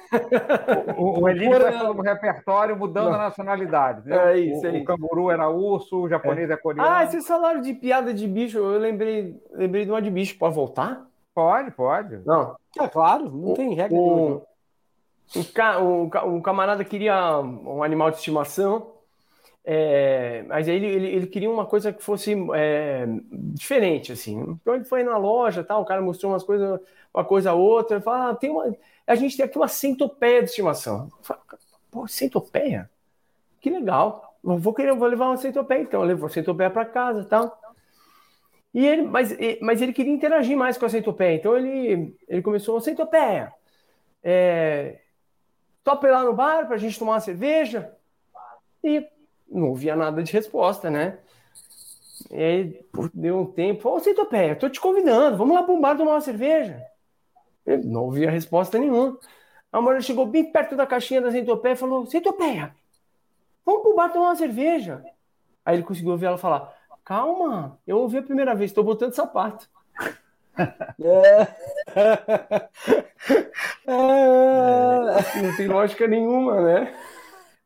O, 0.96 1.22
o 1.22 1.28
Elídio 1.28 1.58
vai 1.58 1.72
falando 1.72 1.96
do 1.96 2.02
repertório, 2.02 2.76
mudando 2.76 3.14
a 3.14 3.18
nacionalidade. 3.18 3.98
entendeu? 4.00 4.20
É 4.20 4.38
isso, 4.38 4.62
o, 4.62 4.66
é 4.68 4.78
o 4.78 4.84
canguru 4.84 5.28
era 5.28 5.48
urso, 5.48 6.02
o 6.02 6.08
japonês 6.08 6.48
é, 6.48 6.56
coreano. 6.56 6.88
Ah, 6.88 7.04
vocês 7.04 7.26
falaram 7.26 7.60
de 7.60 7.74
piada 7.74 8.14
de 8.14 8.26
bicho, 8.28 8.58
eu 8.58 8.78
lembrei, 8.78 9.36
lembrei 9.50 9.84
de 9.84 9.90
uma 9.90 10.00
de 10.00 10.10
bicho. 10.10 10.38
Pode 10.38 10.54
voltar? 10.54 11.04
Pode, 11.34 11.72
pode. 11.72 12.20
Não. 12.24 12.54
É 12.80 12.86
claro, 12.86 13.28
não 13.28 13.54
tem 13.54 13.74
regra. 13.74 13.98
nenhuma. 13.98 14.42
O, 15.34 15.44
ca- 15.52 15.78
ca- 16.12 16.24
um 16.26 16.40
camarada 16.40 16.84
queria 16.84 17.40
um 17.40 17.82
animal 17.82 18.10
de 18.12 18.18
estimação, 18.18 18.92
é, 19.64 20.44
mas 20.46 20.68
aí 20.68 20.76
ele, 20.76 20.86
ele, 20.86 21.06
ele 21.08 21.26
queria 21.26 21.50
uma 21.50 21.66
coisa 21.66 21.92
que 21.92 22.04
fosse 22.04 22.36
é, 22.54 23.04
diferente, 23.32 24.12
assim. 24.12 24.38
Então 24.60 24.74
ele 24.76 24.84
foi 24.84 25.02
na 25.02 25.16
loja, 25.16 25.64
tal, 25.64 25.82
o 25.82 25.84
cara 25.86 26.00
mostrou 26.00 26.30
umas 26.32 26.44
coisas, 26.44 26.78
uma 27.12 27.24
coisa 27.24 27.52
outra, 27.52 27.96
ele 27.96 28.04
falou, 28.04 28.28
ah, 28.30 28.34
tem 28.36 28.50
uma, 28.50 28.72
a 29.06 29.14
gente 29.14 29.36
tem 29.36 29.44
aqui 29.44 29.56
uma 29.56 29.68
centopeia 29.68 30.42
de 30.42 30.50
estimação. 30.50 31.08
Pô, 31.90 32.06
centopeia? 32.06 32.90
Que 33.60 33.70
legal. 33.70 34.36
Vou 34.42 34.74
querer, 34.74 34.94
vou 34.94 35.08
levar 35.08 35.28
uma 35.28 35.36
centopeia, 35.36 35.82
então. 35.82 36.02
Eu 36.02 36.06
levo 36.06 36.26
a 36.26 36.30
centopeia 36.30 36.70
para 36.70 36.84
casa, 36.84 37.22
e 37.22 37.24
tal. 37.24 37.58
E 38.74 38.84
ele, 38.84 39.02
mas, 39.02 39.36
mas 39.62 39.80
ele 39.80 39.92
queria 39.92 40.12
interagir 40.12 40.56
mais 40.56 40.76
com 40.76 40.84
a 40.84 40.88
centopeia, 40.88 41.36
então 41.36 41.56
ele, 41.56 42.16
ele 42.26 42.42
começou, 42.42 42.80
centopeia, 42.80 43.54
é, 44.20 44.98
topa 45.84 46.08
lá 46.08 46.24
no 46.24 46.32
bar 46.32 46.66
pra 46.66 46.76
gente 46.76 46.98
tomar 46.98 47.12
uma 47.12 47.20
cerveja? 47.20 47.94
E 48.82 49.06
não 49.48 49.68
ouvia 49.68 49.94
nada 49.94 50.20
de 50.24 50.32
resposta, 50.32 50.90
né? 50.90 51.18
E 52.32 52.42
aí 52.42 52.86
deu 53.14 53.38
um 53.42 53.46
tempo, 53.46 53.88
ô 53.88 54.00
centopeia, 54.00 54.56
tô 54.56 54.68
te 54.68 54.80
convidando, 54.80 55.36
vamos 55.36 55.54
lá 55.54 55.62
pro 55.62 55.80
bar 55.80 55.96
tomar 55.96 56.12
uma 56.12 56.20
cerveja. 56.20 56.84
Ele 57.66 57.84
não 57.84 58.04
ouvia 58.04 58.30
resposta 58.30 58.78
nenhuma. 58.78 59.18
A 59.72 59.80
mulher 59.80 60.02
chegou 60.02 60.26
bem 60.26 60.44
perto 60.52 60.76
da 60.76 60.86
caixinha 60.86 61.20
da 61.20 61.30
centopeia 61.30 61.72
e 61.72 61.76
falou, 61.76 62.06
centopeia, 62.06 62.74
vamos 63.64 63.82
pro 63.82 63.94
bar 63.94 64.12
tomar 64.12 64.26
uma 64.26 64.36
cerveja. 64.36 65.04
Aí 65.64 65.76
ele 65.76 65.82
conseguiu 65.82 66.12
ouvir 66.12 66.26
ela 66.26 66.38
falar, 66.38 66.72
calma, 67.04 67.78
eu 67.86 67.98
ouvi 67.98 68.18
a 68.18 68.22
primeira 68.22 68.54
vez, 68.54 68.72
tô 68.72 68.82
botando 68.82 69.12
sapato. 69.14 69.68
É. 71.02 71.48
Não 75.42 75.56
tem 75.56 75.66
lógica 75.66 76.06
nenhuma, 76.06 76.60
né? 76.60 76.94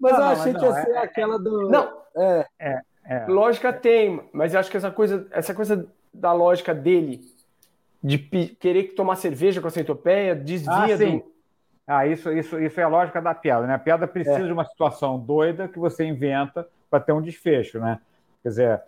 Mas 0.00 0.12
Não, 0.12 0.18
eu 0.18 0.24
não, 0.24 0.32
achei 0.32 0.54
que 0.54 0.64
ia 0.64 0.72
ser 0.72 0.96
aquela 0.96 1.38
do. 1.38 1.68
Não, 1.68 2.02
É. 2.16 2.46
É. 3.04 3.26
lógica 3.26 3.72
tem, 3.72 4.26
mas 4.32 4.54
eu 4.54 4.60
acho 4.60 4.70
que 4.70 4.76
essa 4.76 4.90
coisa, 4.90 5.26
essa 5.30 5.54
coisa 5.54 5.86
da 6.12 6.32
lógica 6.32 6.74
dele 6.74 7.20
de 8.02 8.18
querer 8.18 8.94
tomar 8.94 9.16
cerveja 9.16 9.60
com 9.60 9.66
a 9.68 9.70
centopeia 9.70 10.34
desvia 10.34 10.94
Ah, 10.94 10.96
sim. 10.96 11.18
do. 11.18 11.32
Ah, 11.86 12.06
isso, 12.06 12.30
isso, 12.32 12.60
isso 12.60 12.78
é 12.78 12.82
a 12.82 12.88
lógica 12.88 13.20
da 13.20 13.34
piada, 13.34 13.66
né? 13.66 13.74
A 13.74 13.78
piada 13.78 14.06
precisa 14.06 14.44
de 14.44 14.52
uma 14.52 14.64
situação 14.64 15.18
doida 15.18 15.66
que 15.68 15.78
você 15.78 16.04
inventa 16.04 16.68
para 16.90 17.00
ter 17.00 17.12
um 17.12 17.22
desfecho, 17.22 17.80
né? 17.80 17.98
Quer 18.42 18.48
dizer, 18.50 18.82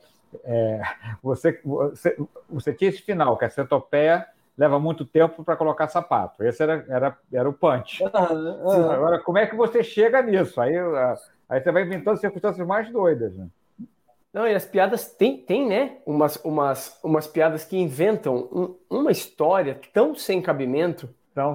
é, 0.44 0.82
você, 1.22 1.58
você, 1.64 2.16
você 2.48 2.72
tinha 2.72 2.90
esse 2.90 3.00
final, 3.02 3.36
que 3.38 3.44
a 3.46 3.50
centopeia 3.50 4.26
leva 4.56 4.78
muito 4.78 5.06
tempo 5.06 5.42
para 5.42 5.56
colocar 5.56 5.88
sapato. 5.88 6.44
Esse 6.44 6.62
era, 6.62 6.84
era, 6.88 7.18
era 7.32 7.48
o 7.48 7.52
punch. 7.52 8.04
Agora, 8.04 9.18
como 9.20 9.38
é 9.38 9.46
que 9.46 9.56
você 9.56 9.82
chega 9.82 10.20
nisso? 10.20 10.60
Aí, 10.60 10.76
ah, 10.76 11.14
aí 11.48 11.60
você 11.60 11.72
vai 11.72 11.82
inventando 11.84 12.18
circunstâncias 12.18 12.66
mais 12.66 12.90
doidas, 12.92 13.34
né? 13.34 13.46
Não, 14.32 14.46
e 14.46 14.54
as 14.54 14.64
piadas 14.64 15.12
tem, 15.12 15.38
tem 15.38 15.68
né? 15.68 15.98
Umas, 16.06 16.36
umas, 16.36 16.98
umas 17.02 17.26
piadas 17.26 17.64
que 17.64 17.76
inventam 17.76 18.48
um- 18.52 18.76
uma 18.88 19.10
história 19.10 19.80
tão 19.92 20.14
sem 20.14 20.40
cabimento 20.40 21.08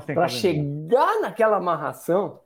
sem 0.05 0.13
para 0.13 0.27
chegar 0.27 1.21
naquela 1.21 1.57
amarração. 1.57 2.39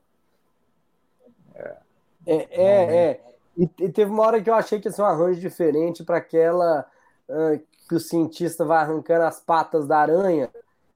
É, 2.26 2.48
é, 2.52 3.12
é. 3.12 3.20
E, 3.58 3.64
e 3.80 3.90
teve 3.90 4.12
uma 4.12 4.24
hora 4.24 4.42
que 4.42 4.50
eu 4.50 4.54
achei 4.54 4.80
que 4.80 4.88
ia 4.88 4.92
ser 4.92 5.02
um 5.02 5.06
arranjo 5.06 5.40
diferente 5.40 6.04
para 6.04 6.18
aquela 6.18 6.86
ah, 7.30 7.60
que 7.88 7.96
o 7.96 8.00
cientista 8.00 8.64
vai 8.64 8.80
arrancando 8.80 9.24
as 9.26 9.40
patas 9.40 9.88
da 9.88 9.98
aranha. 9.98 10.50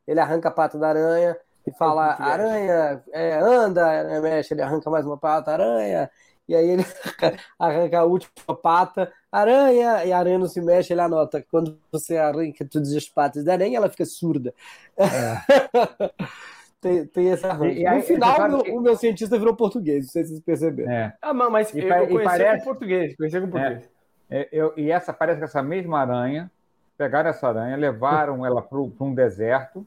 Ele 0.07 0.19
arranca 0.19 0.49
a 0.49 0.51
pata 0.51 0.77
da 0.77 0.89
aranha 0.89 1.37
e 1.65 1.71
fala: 1.71 2.17
é? 2.19 2.23
aranha, 2.23 3.03
é, 3.11 3.35
anda, 3.39 4.21
mexe. 4.21 4.53
Ele 4.53 4.61
arranca 4.61 4.89
mais 4.89 5.05
uma 5.05 5.17
pata, 5.17 5.51
aranha. 5.51 6.09
E 6.47 6.55
aí 6.55 6.69
ele 6.71 6.83
arranca 7.57 7.99
a 7.99 8.03
última 8.03 8.55
pata, 8.61 9.11
aranha, 9.31 10.03
e 10.05 10.11
a 10.11 10.17
aranha 10.19 10.37
não 10.39 10.47
se 10.47 10.61
mexe. 10.61 10.91
Ele 10.93 11.01
anota: 11.01 11.43
quando 11.49 11.79
você 11.91 12.17
arranca 12.17 12.65
todas 12.69 12.93
as 12.93 13.07
patas 13.07 13.43
da 13.45 13.53
aranha, 13.53 13.77
ela 13.77 13.89
fica 13.89 14.05
surda. 14.05 14.53
tem, 16.81 17.05
tem 17.07 17.29
esse 17.29 17.45
arranjo. 17.45 17.71
É. 17.71 17.73
E- 17.81 17.85
e 17.85 17.95
no 17.95 18.01
final, 18.01 18.29
você 18.31 18.37
sabe 18.41 18.53
meu- 18.55 18.63
que- 18.63 18.71
o 18.71 18.81
meu 18.81 18.95
cientista 18.97 19.37
virou 19.39 19.55
português, 19.55 20.05
não 20.05 20.11
sei 20.11 20.23
se 20.23 20.29
vocês 20.31 20.41
perceberam. 20.41 20.91
É. 20.91 21.13
Ah, 21.21 21.33
mas- 21.33 21.73
E 21.73 21.79
eu, 21.79 21.87
eu 21.87 22.03
e 22.03 22.07
conhecia 22.09 22.23
parece- 22.23 22.57
com 22.59 22.63
português, 22.71 23.15
conhecia 23.15 23.41
com 23.41 23.49
português. 23.49 23.89
É, 24.29 24.49
eu- 24.51 24.73
e 24.75 24.91
essa 24.91 25.13
parece 25.13 25.37
que 25.39 25.45
essa 25.45 25.61
mesma 25.63 25.99
aranha, 26.01 26.51
pegaram 26.97 27.29
essa 27.29 27.47
aranha, 27.47 27.75
levaram 27.77 28.45
ela 28.45 28.61
para 28.61 28.77
um 28.79 29.13
deserto 29.13 29.85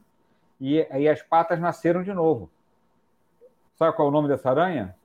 e 0.59 0.85
aí 0.89 1.07
as 1.07 1.21
patas 1.21 1.59
nasceram 1.59 2.01
de 2.03 2.13
novo. 2.13 2.49
Sabe 3.77 3.95
qual 3.95 4.07
é 4.07 4.09
o 4.09 4.13
nome 4.13 4.27
dessa 4.27 4.49
aranha? 4.49 4.95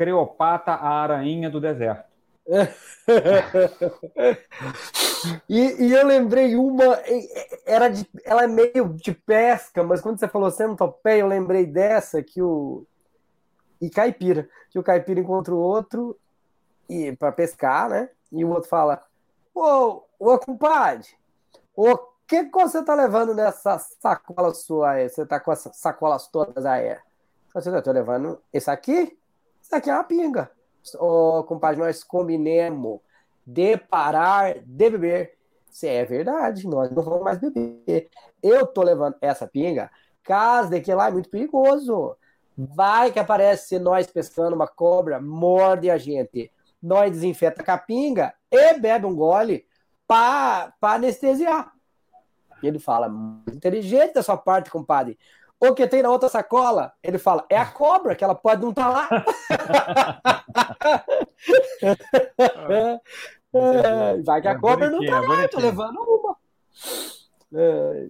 Creopata, 0.00 0.72
a 0.72 1.02
aranha 1.02 1.50
do 1.50 1.60
deserto. 1.60 2.08
E, 5.46 5.84
e 5.84 5.92
eu 5.92 6.06
lembrei 6.06 6.56
uma, 6.56 6.98
era 7.66 7.90
de, 7.90 8.08
ela 8.24 8.44
é 8.44 8.46
meio 8.46 8.94
de 8.94 9.12
pesca, 9.12 9.84
mas 9.84 10.00
quando 10.00 10.18
você 10.18 10.26
falou 10.26 10.50
centopeia, 10.50 11.20
eu 11.20 11.26
lembrei 11.26 11.66
dessa 11.66 12.22
que 12.22 12.40
o 12.40 12.86
e 13.78 13.90
caipira, 13.90 14.48
que 14.70 14.78
o 14.78 14.82
caipira 14.82 15.20
encontra 15.20 15.54
o 15.54 15.58
outro 15.58 16.18
e 16.88 17.14
para 17.16 17.32
pescar, 17.32 17.90
né? 17.90 18.08
E 18.32 18.42
o 18.42 18.48
outro 18.48 18.70
fala: 18.70 19.04
"Ô, 19.54 20.02
ô 20.18 20.38
compadre, 20.38 21.08
o 21.76 21.98
que 22.26 22.44
que 22.44 22.58
você 22.58 22.82
tá 22.82 22.94
levando 22.94 23.34
nessa 23.34 23.78
sacola 23.78 24.54
sua 24.54 24.92
aí? 24.92 25.10
Você 25.10 25.26
tá 25.26 25.38
com 25.38 25.52
essas 25.52 25.76
sacolas 25.76 26.26
todas 26.28 26.64
aí?" 26.64 26.96
"Eu 27.54 27.82
tô 27.82 27.92
levando 27.92 28.40
esse 28.50 28.70
aqui? 28.70 29.19
Isso 29.70 29.76
aqui 29.76 29.88
é 29.88 29.94
uma 29.94 30.02
pinga." 30.02 30.50
Ô, 30.98 31.44
compadre, 31.44 31.78
nós 31.78 32.02
combinemos 32.02 32.98
de 33.46 33.76
parar 33.76 34.58
de 34.58 34.90
beber 34.90 35.38
Se 35.70 35.86
é 35.86 36.04
verdade, 36.04 36.66
nós 36.66 36.90
não 36.90 37.00
vamos 37.00 37.22
mais 37.22 37.38
beber. 37.38 38.10
Eu 38.42 38.66
tô 38.66 38.82
levando 38.82 39.14
essa 39.20 39.46
pinga, 39.46 39.88
caso 40.24 40.70
de 40.70 40.80
que 40.80 40.92
lá 40.92 41.06
é 41.06 41.12
muito 41.12 41.30
perigoso. 41.30 42.16
Vai 42.58 43.12
que 43.12 43.20
aparece 43.20 43.78
nós 43.78 44.08
pescando 44.08 44.56
uma 44.56 44.66
cobra, 44.66 45.20
morde 45.20 45.88
a 45.88 45.96
gente. 45.96 46.52
Nós 46.82 47.12
desinfeta 47.12 47.62
a 47.62 47.64
capinga 47.64 48.34
e 48.50 48.74
bebe 48.80 49.06
um 49.06 49.14
gole 49.14 49.64
para 50.08 50.74
anestesiar. 50.82 51.72
Ele 52.60 52.80
fala, 52.80 53.08
inteligente 53.52 54.14
da 54.14 54.22
sua 54.24 54.36
parte, 54.36 54.70
compadre. 54.70 55.16
O 55.60 55.74
que 55.74 55.86
tem 55.86 56.02
na 56.02 56.10
outra 56.10 56.30
sacola? 56.30 56.94
Ele 57.02 57.18
fala, 57.18 57.44
é 57.50 57.58
a 57.58 57.66
cobra, 57.66 58.16
que 58.16 58.24
ela 58.24 58.34
pode 58.34 58.62
não 58.62 58.70
estar 58.70 58.84
tá 58.84 58.88
lá. 58.88 59.08
é, 63.52 64.16
vai 64.24 64.40
que 64.40 64.48
a 64.48 64.52
é 64.52 64.58
cobra 64.58 64.88
não 64.88 65.02
está 65.02 65.20
lá, 65.20 65.46
tô 65.48 65.60
levando 65.60 65.98
uma. 66.00 66.36
É. 67.52 68.08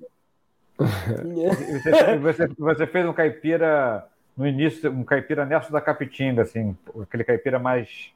você, 0.78 2.18
você, 2.18 2.46
você, 2.56 2.86
fez 2.86 3.04
um 3.04 3.12
caipira 3.12 4.06
no 4.36 4.46
início, 4.46 4.90
um 4.90 5.02
caipira 5.02 5.44
nessa 5.44 5.72
da 5.72 5.80
Capitinga, 5.80 6.42
assim, 6.42 6.76
aquele 7.02 7.24
caipira 7.24 7.58
mais, 7.58 8.12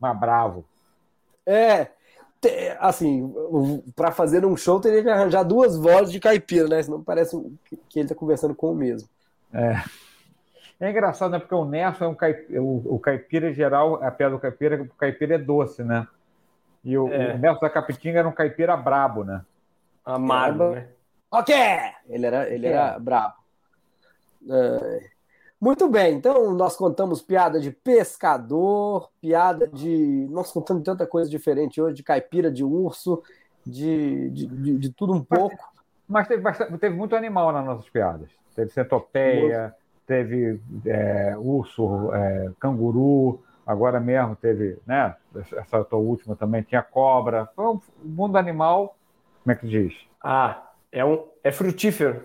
mais 0.00 0.18
bravo. 0.18 0.64
É, 1.46 1.88
assim, 2.78 3.32
para 3.94 4.10
fazer 4.10 4.44
um 4.44 4.56
show 4.56 4.80
teria 4.80 5.02
que 5.02 5.08
arranjar 5.08 5.42
duas 5.42 5.76
vozes 5.76 6.12
de 6.12 6.20
caipira, 6.20 6.68
né? 6.68 6.82
Senão 6.82 7.02
parece 7.02 7.36
que 7.88 7.98
ele 7.98 8.08
tá 8.08 8.14
conversando 8.14 8.54
com 8.54 8.72
o 8.72 8.74
mesmo. 8.74 9.08
É. 9.52 9.82
É 10.80 10.90
engraçado, 10.90 11.30
né? 11.30 11.38
Porque 11.38 11.54
o 11.54 11.64
Nerso 11.64 12.04
é 12.04 12.08
um 12.08 12.14
caipira, 12.14 12.62
o, 12.62 12.94
o 12.94 12.98
caipira 12.98 13.50
em 13.50 13.54
geral, 13.54 14.02
a 14.02 14.10
pedra 14.10 14.34
do 14.34 14.40
caipira, 14.40 14.82
o 14.82 14.88
caipira 14.88 15.34
é 15.36 15.38
doce, 15.38 15.82
né? 15.82 16.06
E 16.84 16.98
o, 16.98 17.08
é. 17.12 17.34
o 17.34 17.38
Nerso 17.38 17.60
da 17.60 17.70
Capitinga 17.70 18.18
era 18.18 18.28
um 18.28 18.32
caipira 18.32 18.76
brabo, 18.76 19.24
né? 19.24 19.42
Amargo, 20.04 20.70
né? 20.70 20.88
Ok! 21.30 21.54
Ele 22.08 22.26
era, 22.26 22.48
ele 22.50 22.66
era 22.66 22.98
brabo. 22.98 23.34
É. 24.50 25.13
Muito 25.64 25.88
bem, 25.88 26.16
então 26.16 26.52
nós 26.52 26.76
contamos 26.76 27.22
piada 27.22 27.58
de 27.58 27.70
pescador, 27.70 29.08
piada 29.18 29.66
de. 29.66 30.28
Nós 30.30 30.52
contamos 30.52 30.82
tanta 30.82 31.06
coisa 31.06 31.30
diferente 31.30 31.80
hoje, 31.80 31.96
de 31.96 32.02
caipira, 32.02 32.52
de 32.52 32.62
urso, 32.62 33.22
de, 33.64 34.28
de, 34.28 34.46
de, 34.46 34.76
de 34.76 34.92
tudo 34.92 35.14
um 35.14 35.24
pouco. 35.24 35.56
Mas, 36.06 36.28
teve, 36.28 36.42
teve, 36.78 36.94
muito 36.94 37.16
animal 37.16 37.50
nas 37.50 37.64
nossas 37.64 37.88
piadas. 37.88 38.28
Teve 38.54 38.72
centopeia, 38.72 39.74
teve 40.06 40.60
é, 40.84 41.34
urso, 41.38 42.12
é, 42.12 42.50
canguru, 42.60 43.42
agora 43.66 43.98
mesmo 43.98 44.36
teve, 44.36 44.76
né? 44.86 45.16
Essa 45.56 45.82
tua 45.82 45.98
última 45.98 46.36
também 46.36 46.60
tinha 46.60 46.82
cobra. 46.82 47.48
Foi 47.56 47.64
um 47.68 47.80
mundo 48.04 48.36
animal, 48.36 48.98
como 49.42 49.52
é 49.52 49.54
que 49.54 49.66
diz? 49.66 49.94
Ah, 50.22 50.72
é, 50.92 51.02
um, 51.02 51.24
é 51.42 51.50
frutífero. 51.50 52.20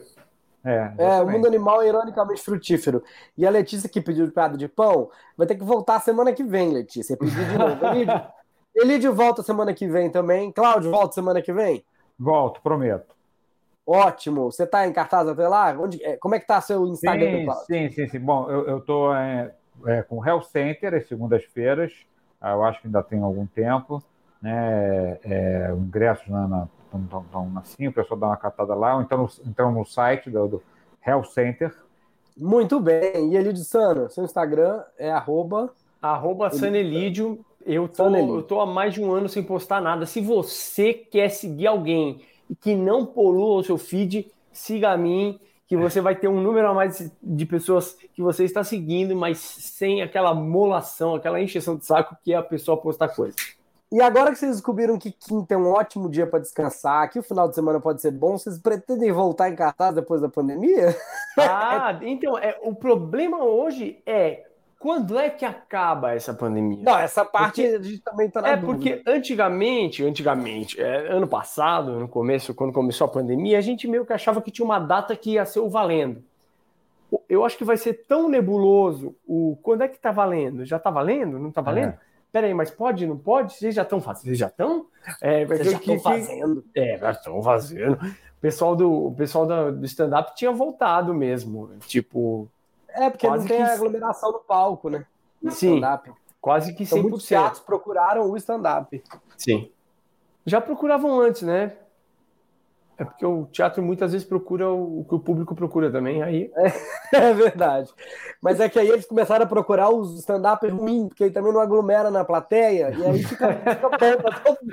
É, 0.64 0.94
é, 0.98 1.22
o 1.22 1.30
mundo 1.30 1.48
animal 1.48 1.82
é 1.82 1.88
ironicamente 1.88 2.42
frutífero. 2.42 3.04
E 3.38 3.46
a 3.46 3.50
Letícia 3.50 3.90
que 3.90 4.02
pediu 4.02 4.30
piada 4.32 4.58
de 4.58 4.68
pão 4.68 5.10
vai 5.38 5.48
ter 5.48 5.56
que 5.56 5.64
voltar 5.64 6.00
semana 6.02 6.34
que 6.34 6.44
vem, 6.44 6.74
Letícia. 6.74 7.16
Pedir 7.16 7.46
de 7.46 7.58
novo. 7.58 7.86
Elídio, 7.88 8.22
Elídio 8.76 9.16
volta 9.16 9.42
semana 9.42 9.74
que 9.74 9.88
vem 9.88 10.10
também. 10.10 10.52
Cláudio 10.52 10.92
volta 10.92 11.16
semana 11.16 11.42
que 11.42 11.54
vem? 11.54 11.84
Volto, 12.18 12.62
prometo. 12.62 13.16
Ótimo. 13.86 14.52
Você 14.52 14.64
está 14.64 14.86
em 14.86 14.94
cartaz 14.94 15.28
até 15.28 15.48
lá? 15.48 15.76
Onde, 15.80 16.04
é, 16.04 16.18
como 16.18 16.36
é 16.36 16.40
que 16.40 16.46
tá 16.46 16.60
seu 16.62 16.86
Instagram, 16.88 17.40
sim, 17.40 17.46
Cláudio? 17.46 17.66
Sim, 17.66 17.90
sim, 17.90 18.08
sim. 18.08 18.20
Bom, 18.20 18.50
eu, 18.50 18.82
tô 18.82 19.14
é, 19.14 19.52
é, 19.88 20.04
com 20.04 20.18
o 20.18 20.26
Hell 20.28 20.42
Center 20.42 20.94
às 20.94 21.08
segundas-feiras. 21.08 21.94
Ah, 22.40 22.52
eu 22.52 22.64
acho 22.64 22.82
que 22.82 22.88
ainda 22.88 23.02
tem 23.02 23.22
algum 23.22 23.48
tempo. 23.48 24.04
Né? 24.42 25.18
É, 25.24 25.72
ingressos 25.76 26.28
na, 26.28 26.48
na 26.48 26.68
estão 26.94 27.52
assim, 27.58 27.88
o 27.88 27.94
pessoal 27.94 28.20
dá 28.20 28.28
uma 28.28 28.38
catada 28.38 28.74
lá, 28.74 28.96
ou 28.96 29.02
então, 29.02 29.30
então 29.46 29.72
no 29.72 29.86
site 29.86 30.30
do, 30.30 30.48
do 30.48 30.64
Health 31.06 31.26
Center. 31.26 31.76
Muito 32.38 32.80
bem. 32.80 33.32
E 33.32 33.38
Elidio 33.38 33.64
Sano, 33.64 34.10
seu 34.10 34.24
Instagram 34.24 34.82
é 34.98 35.12
arroba... 35.12 35.72
Arroba 36.02 36.50
Sanelidio. 36.50 37.46
Eu 37.66 37.90
tô, 37.90 38.16
eu 38.16 38.42
tô 38.42 38.62
há 38.62 38.66
mais 38.66 38.94
de 38.94 39.04
um 39.04 39.12
ano 39.12 39.28
sem 39.28 39.44
postar 39.44 39.82
nada. 39.82 40.06
Se 40.06 40.22
você 40.22 40.94
quer 40.94 41.28
seguir 41.30 41.68
alguém 41.68 42.22
que 42.62 42.74
não 42.74 43.06
polua 43.06 43.60
o 43.60 43.64
seu 43.64 43.78
feed, 43.78 44.32
siga 44.52 44.92
a 44.92 44.98
mim, 44.98 45.38
que 45.68 45.76
você 45.76 46.00
vai 46.00 46.16
ter 46.16 46.30
um 46.30 46.42
número 46.42 46.70
a 46.70 46.74
mais 46.74 47.12
de 47.22 47.46
pessoas 47.46 47.98
que 48.14 48.22
você 48.22 48.46
está 48.46 48.64
seguindo, 48.64 49.16
mas 49.16 49.40
sem 49.40 50.02
aquela 50.02 50.34
molação, 50.34 51.16
aquela 51.16 51.42
encheção 51.42 51.76
de 51.76 51.86
saco 51.86 52.16
que 52.24 52.34
é 52.34 52.38
a 52.38 52.42
pessoa 52.42 52.78
postar 52.78 53.10
coisa. 53.10 53.36
E 53.92 54.00
agora 54.02 54.32
que 54.32 54.38
vocês 54.38 54.52
descobriram 54.52 55.00
que 55.00 55.12
quinta 55.12 55.56
é 55.56 55.58
um 55.58 55.72
ótimo 55.72 56.10
dia 56.10 56.28
para 56.28 56.40
descansar, 56.40 57.10
que 57.10 57.18
o 57.18 57.24
final 57.24 57.50
de 57.50 57.56
semana 57.56 57.80
pode 57.80 58.02
ser 58.02 58.12
bom, 58.12 58.38
vocês 58.38 58.60
pretendem 58.60 59.12
voltar 59.12 59.50
em 59.50 59.56
cartaz 59.56 59.96
depois 59.96 60.22
da 60.22 60.30
pandemia? 60.30 60.96
Ah, 61.42 61.98
então, 62.02 62.38
é, 62.38 62.60
o 62.64 62.76
problema 62.76 63.42
hoje 63.46 64.02
é 64.06 64.44
quando 64.78 65.18
é 65.18 65.30
que 65.30 65.46
acaba 65.46 66.14
essa 66.14 66.34
pandemia? 66.34 66.84
Não, 66.84 66.98
essa 66.98 67.24
parte 67.24 67.62
porque, 67.62 67.76
a 67.76 67.82
gente 67.82 68.00
também 68.00 68.28
está 68.28 68.42
na 68.42 68.50
É 68.50 68.58
dúvida. 68.58 68.74
porque 68.74 69.10
antigamente, 69.10 70.04
antigamente, 70.04 70.82
é, 70.82 71.08
ano 71.08 71.28
passado, 71.28 71.98
no 71.98 72.10
começo, 72.10 72.54
quando 72.54 72.74
começou 72.74 73.06
a 73.06 73.10
pandemia, 73.10 73.58
a 73.58 73.62
gente 73.62 73.88
meio 73.88 74.06
que 74.06 74.12
achava 74.12 74.42
que 74.42 74.52
tinha 74.52 74.66
uma 74.66 74.80
data 74.80 75.16
que 75.16 75.32
ia 75.32 75.46
ser 75.46 75.62
o 75.62 75.70
valendo. 75.70 76.22
Eu 77.30 77.46
acho 77.46 77.58
que 77.58 77.64
vai 77.64 77.78
ser 77.78 78.06
tão 78.06 78.28
nebuloso 78.28 79.16
o 79.26 79.58
quando 79.64 79.84
é 79.84 79.88
que 79.88 79.96
está 79.96 80.12
valendo? 80.12 80.66
Já 80.66 80.76
está 80.76 80.90
valendo? 80.90 81.40
Não 81.40 81.50
está 81.50 81.62
valendo? 81.62 81.90
É 81.90 82.09
peraí, 82.32 82.54
mas 82.54 82.72
pode, 82.72 83.06
não 83.06 83.18
pode? 83.18 83.54
Vocês 83.54 83.76
já 83.76 83.84
estão 83.84 84.02
fazendo? 84.02 84.24
Vocês 84.26 84.38
já 84.38 84.48
estão? 84.48 84.88
É, 85.22 85.46
Vocês 85.46 85.72
já 85.72 85.78
estão 85.78 86.00
fazendo? 86.00 86.66
É, 86.76 86.98
já 86.98 87.12
estão 87.12 87.44
fazendo. 87.44 87.94
O 87.94 88.42
pessoal 88.42 88.76
do, 88.76 89.08
o 89.08 89.16
pessoal 89.16 89.46
do 89.46 89.86
stand-up 89.86 90.36
tinha 90.36 90.52
voltado 90.52 91.14
mesmo. 91.14 91.72
Tipo. 91.88 92.48
É, 92.88 93.10
porque 93.10 93.28
não 93.28 93.46
tem 93.46 93.58
que... 93.58 93.72
aglomeração 93.72 94.32
no 94.32 94.40
palco, 94.40 94.90
né? 94.90 95.06
No 95.42 95.52
Sim. 95.52 95.82
Quase 96.42 96.74
que 96.74 96.84
100%. 96.84 96.88
Então, 96.88 97.02
muitos 97.02 97.26
teatros 97.26 97.62
procuraram 97.62 98.30
o 98.30 98.38
stand-up. 98.38 99.04
Sim. 99.38 99.70
Já 100.46 100.62
procuravam 100.62 101.20
antes, 101.20 101.42
né? 101.42 101.74
É 103.00 103.06
porque 103.06 103.26
o 103.26 103.46
teatro 103.46 103.82
muitas 103.82 104.12
vezes 104.12 104.28
procura 104.28 104.70
o 104.70 105.06
que 105.08 105.16
o 105.16 105.20
público 105.20 105.56
procura 105.56 105.90
também, 105.90 106.22
aí... 106.22 106.52
É, 106.58 106.74
é 107.30 107.34
verdade. 107.34 107.90
Mas 108.42 108.60
é 108.60 108.68
que 108.68 108.78
aí 108.78 108.90
eles 108.90 109.06
começaram 109.06 109.46
a 109.46 109.48
procurar 109.48 109.90
os 109.90 110.20
stand-up 110.20 110.68
ruins, 110.68 111.08
porque 111.08 111.24
aí 111.24 111.32
também 111.32 111.54
não 111.54 111.62
aglomera 111.62 112.12
na 112.12 112.26
plateia, 112.26 112.92
e 112.92 113.06
aí 113.06 113.24
fica, 113.24 113.54
fica 113.54 113.90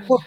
bom. 0.08 0.18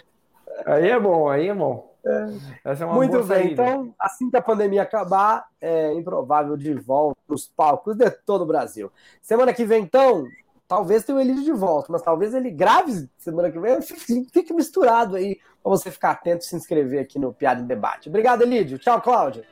Aí 0.66 0.90
é 0.90 1.00
bom, 1.00 1.30
aí 1.30 1.50
é 1.50 1.54
bom. 1.54 1.90
É. 2.06 2.72
É 2.72 2.86
Muito 2.86 3.18
bem, 3.24 3.26
saída. 3.26 3.52
então, 3.52 3.94
assim 4.00 4.30
que 4.30 4.38
a 4.38 4.42
pandemia 4.42 4.84
acabar, 4.84 5.46
é 5.60 5.94
improvável 5.94 6.56
de 6.56 6.74
volta 6.74 7.20
nos 7.28 7.48
palcos 7.48 7.98
de 7.98 8.10
todo 8.10 8.44
o 8.44 8.48
Brasil. 8.48 8.90
Semana 9.22 9.54
que 9.54 9.66
vem, 9.66 9.84
então, 9.84 10.26
talvez 10.70 11.04
tenha 11.04 11.18
o 11.18 11.22
Elídio 11.22 11.44
de 11.44 11.52
volta, 11.52 11.92
mas 11.92 12.04
talvez 12.04 12.34
ele 12.36 12.52
grave 12.52 13.10
semana 13.18 13.52
que 13.52 13.60
vem, 13.60 13.82
fique 14.32 14.54
misturado 14.54 15.16
aí, 15.16 15.40
para 15.62 15.72
você 15.72 15.90
ficar 15.92 16.12
atento 16.12 16.46
e 16.46 16.48
se 16.48 16.56
inscrever 16.56 17.02
aqui 17.02 17.18
no 17.18 17.34
Piada 17.34 17.60
em 17.60 17.66
Debate. 17.66 18.08
Obrigado, 18.08 18.44
Elídio. 18.44 18.78
Tchau, 18.78 19.02
Cláudio. 19.02 19.44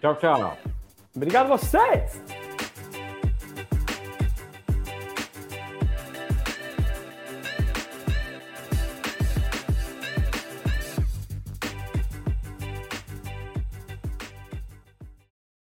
Tchau, 0.00 0.16
tchau. 0.16 0.56
Obrigado 1.14 1.52
a 1.52 1.56
vocês. 1.56 2.43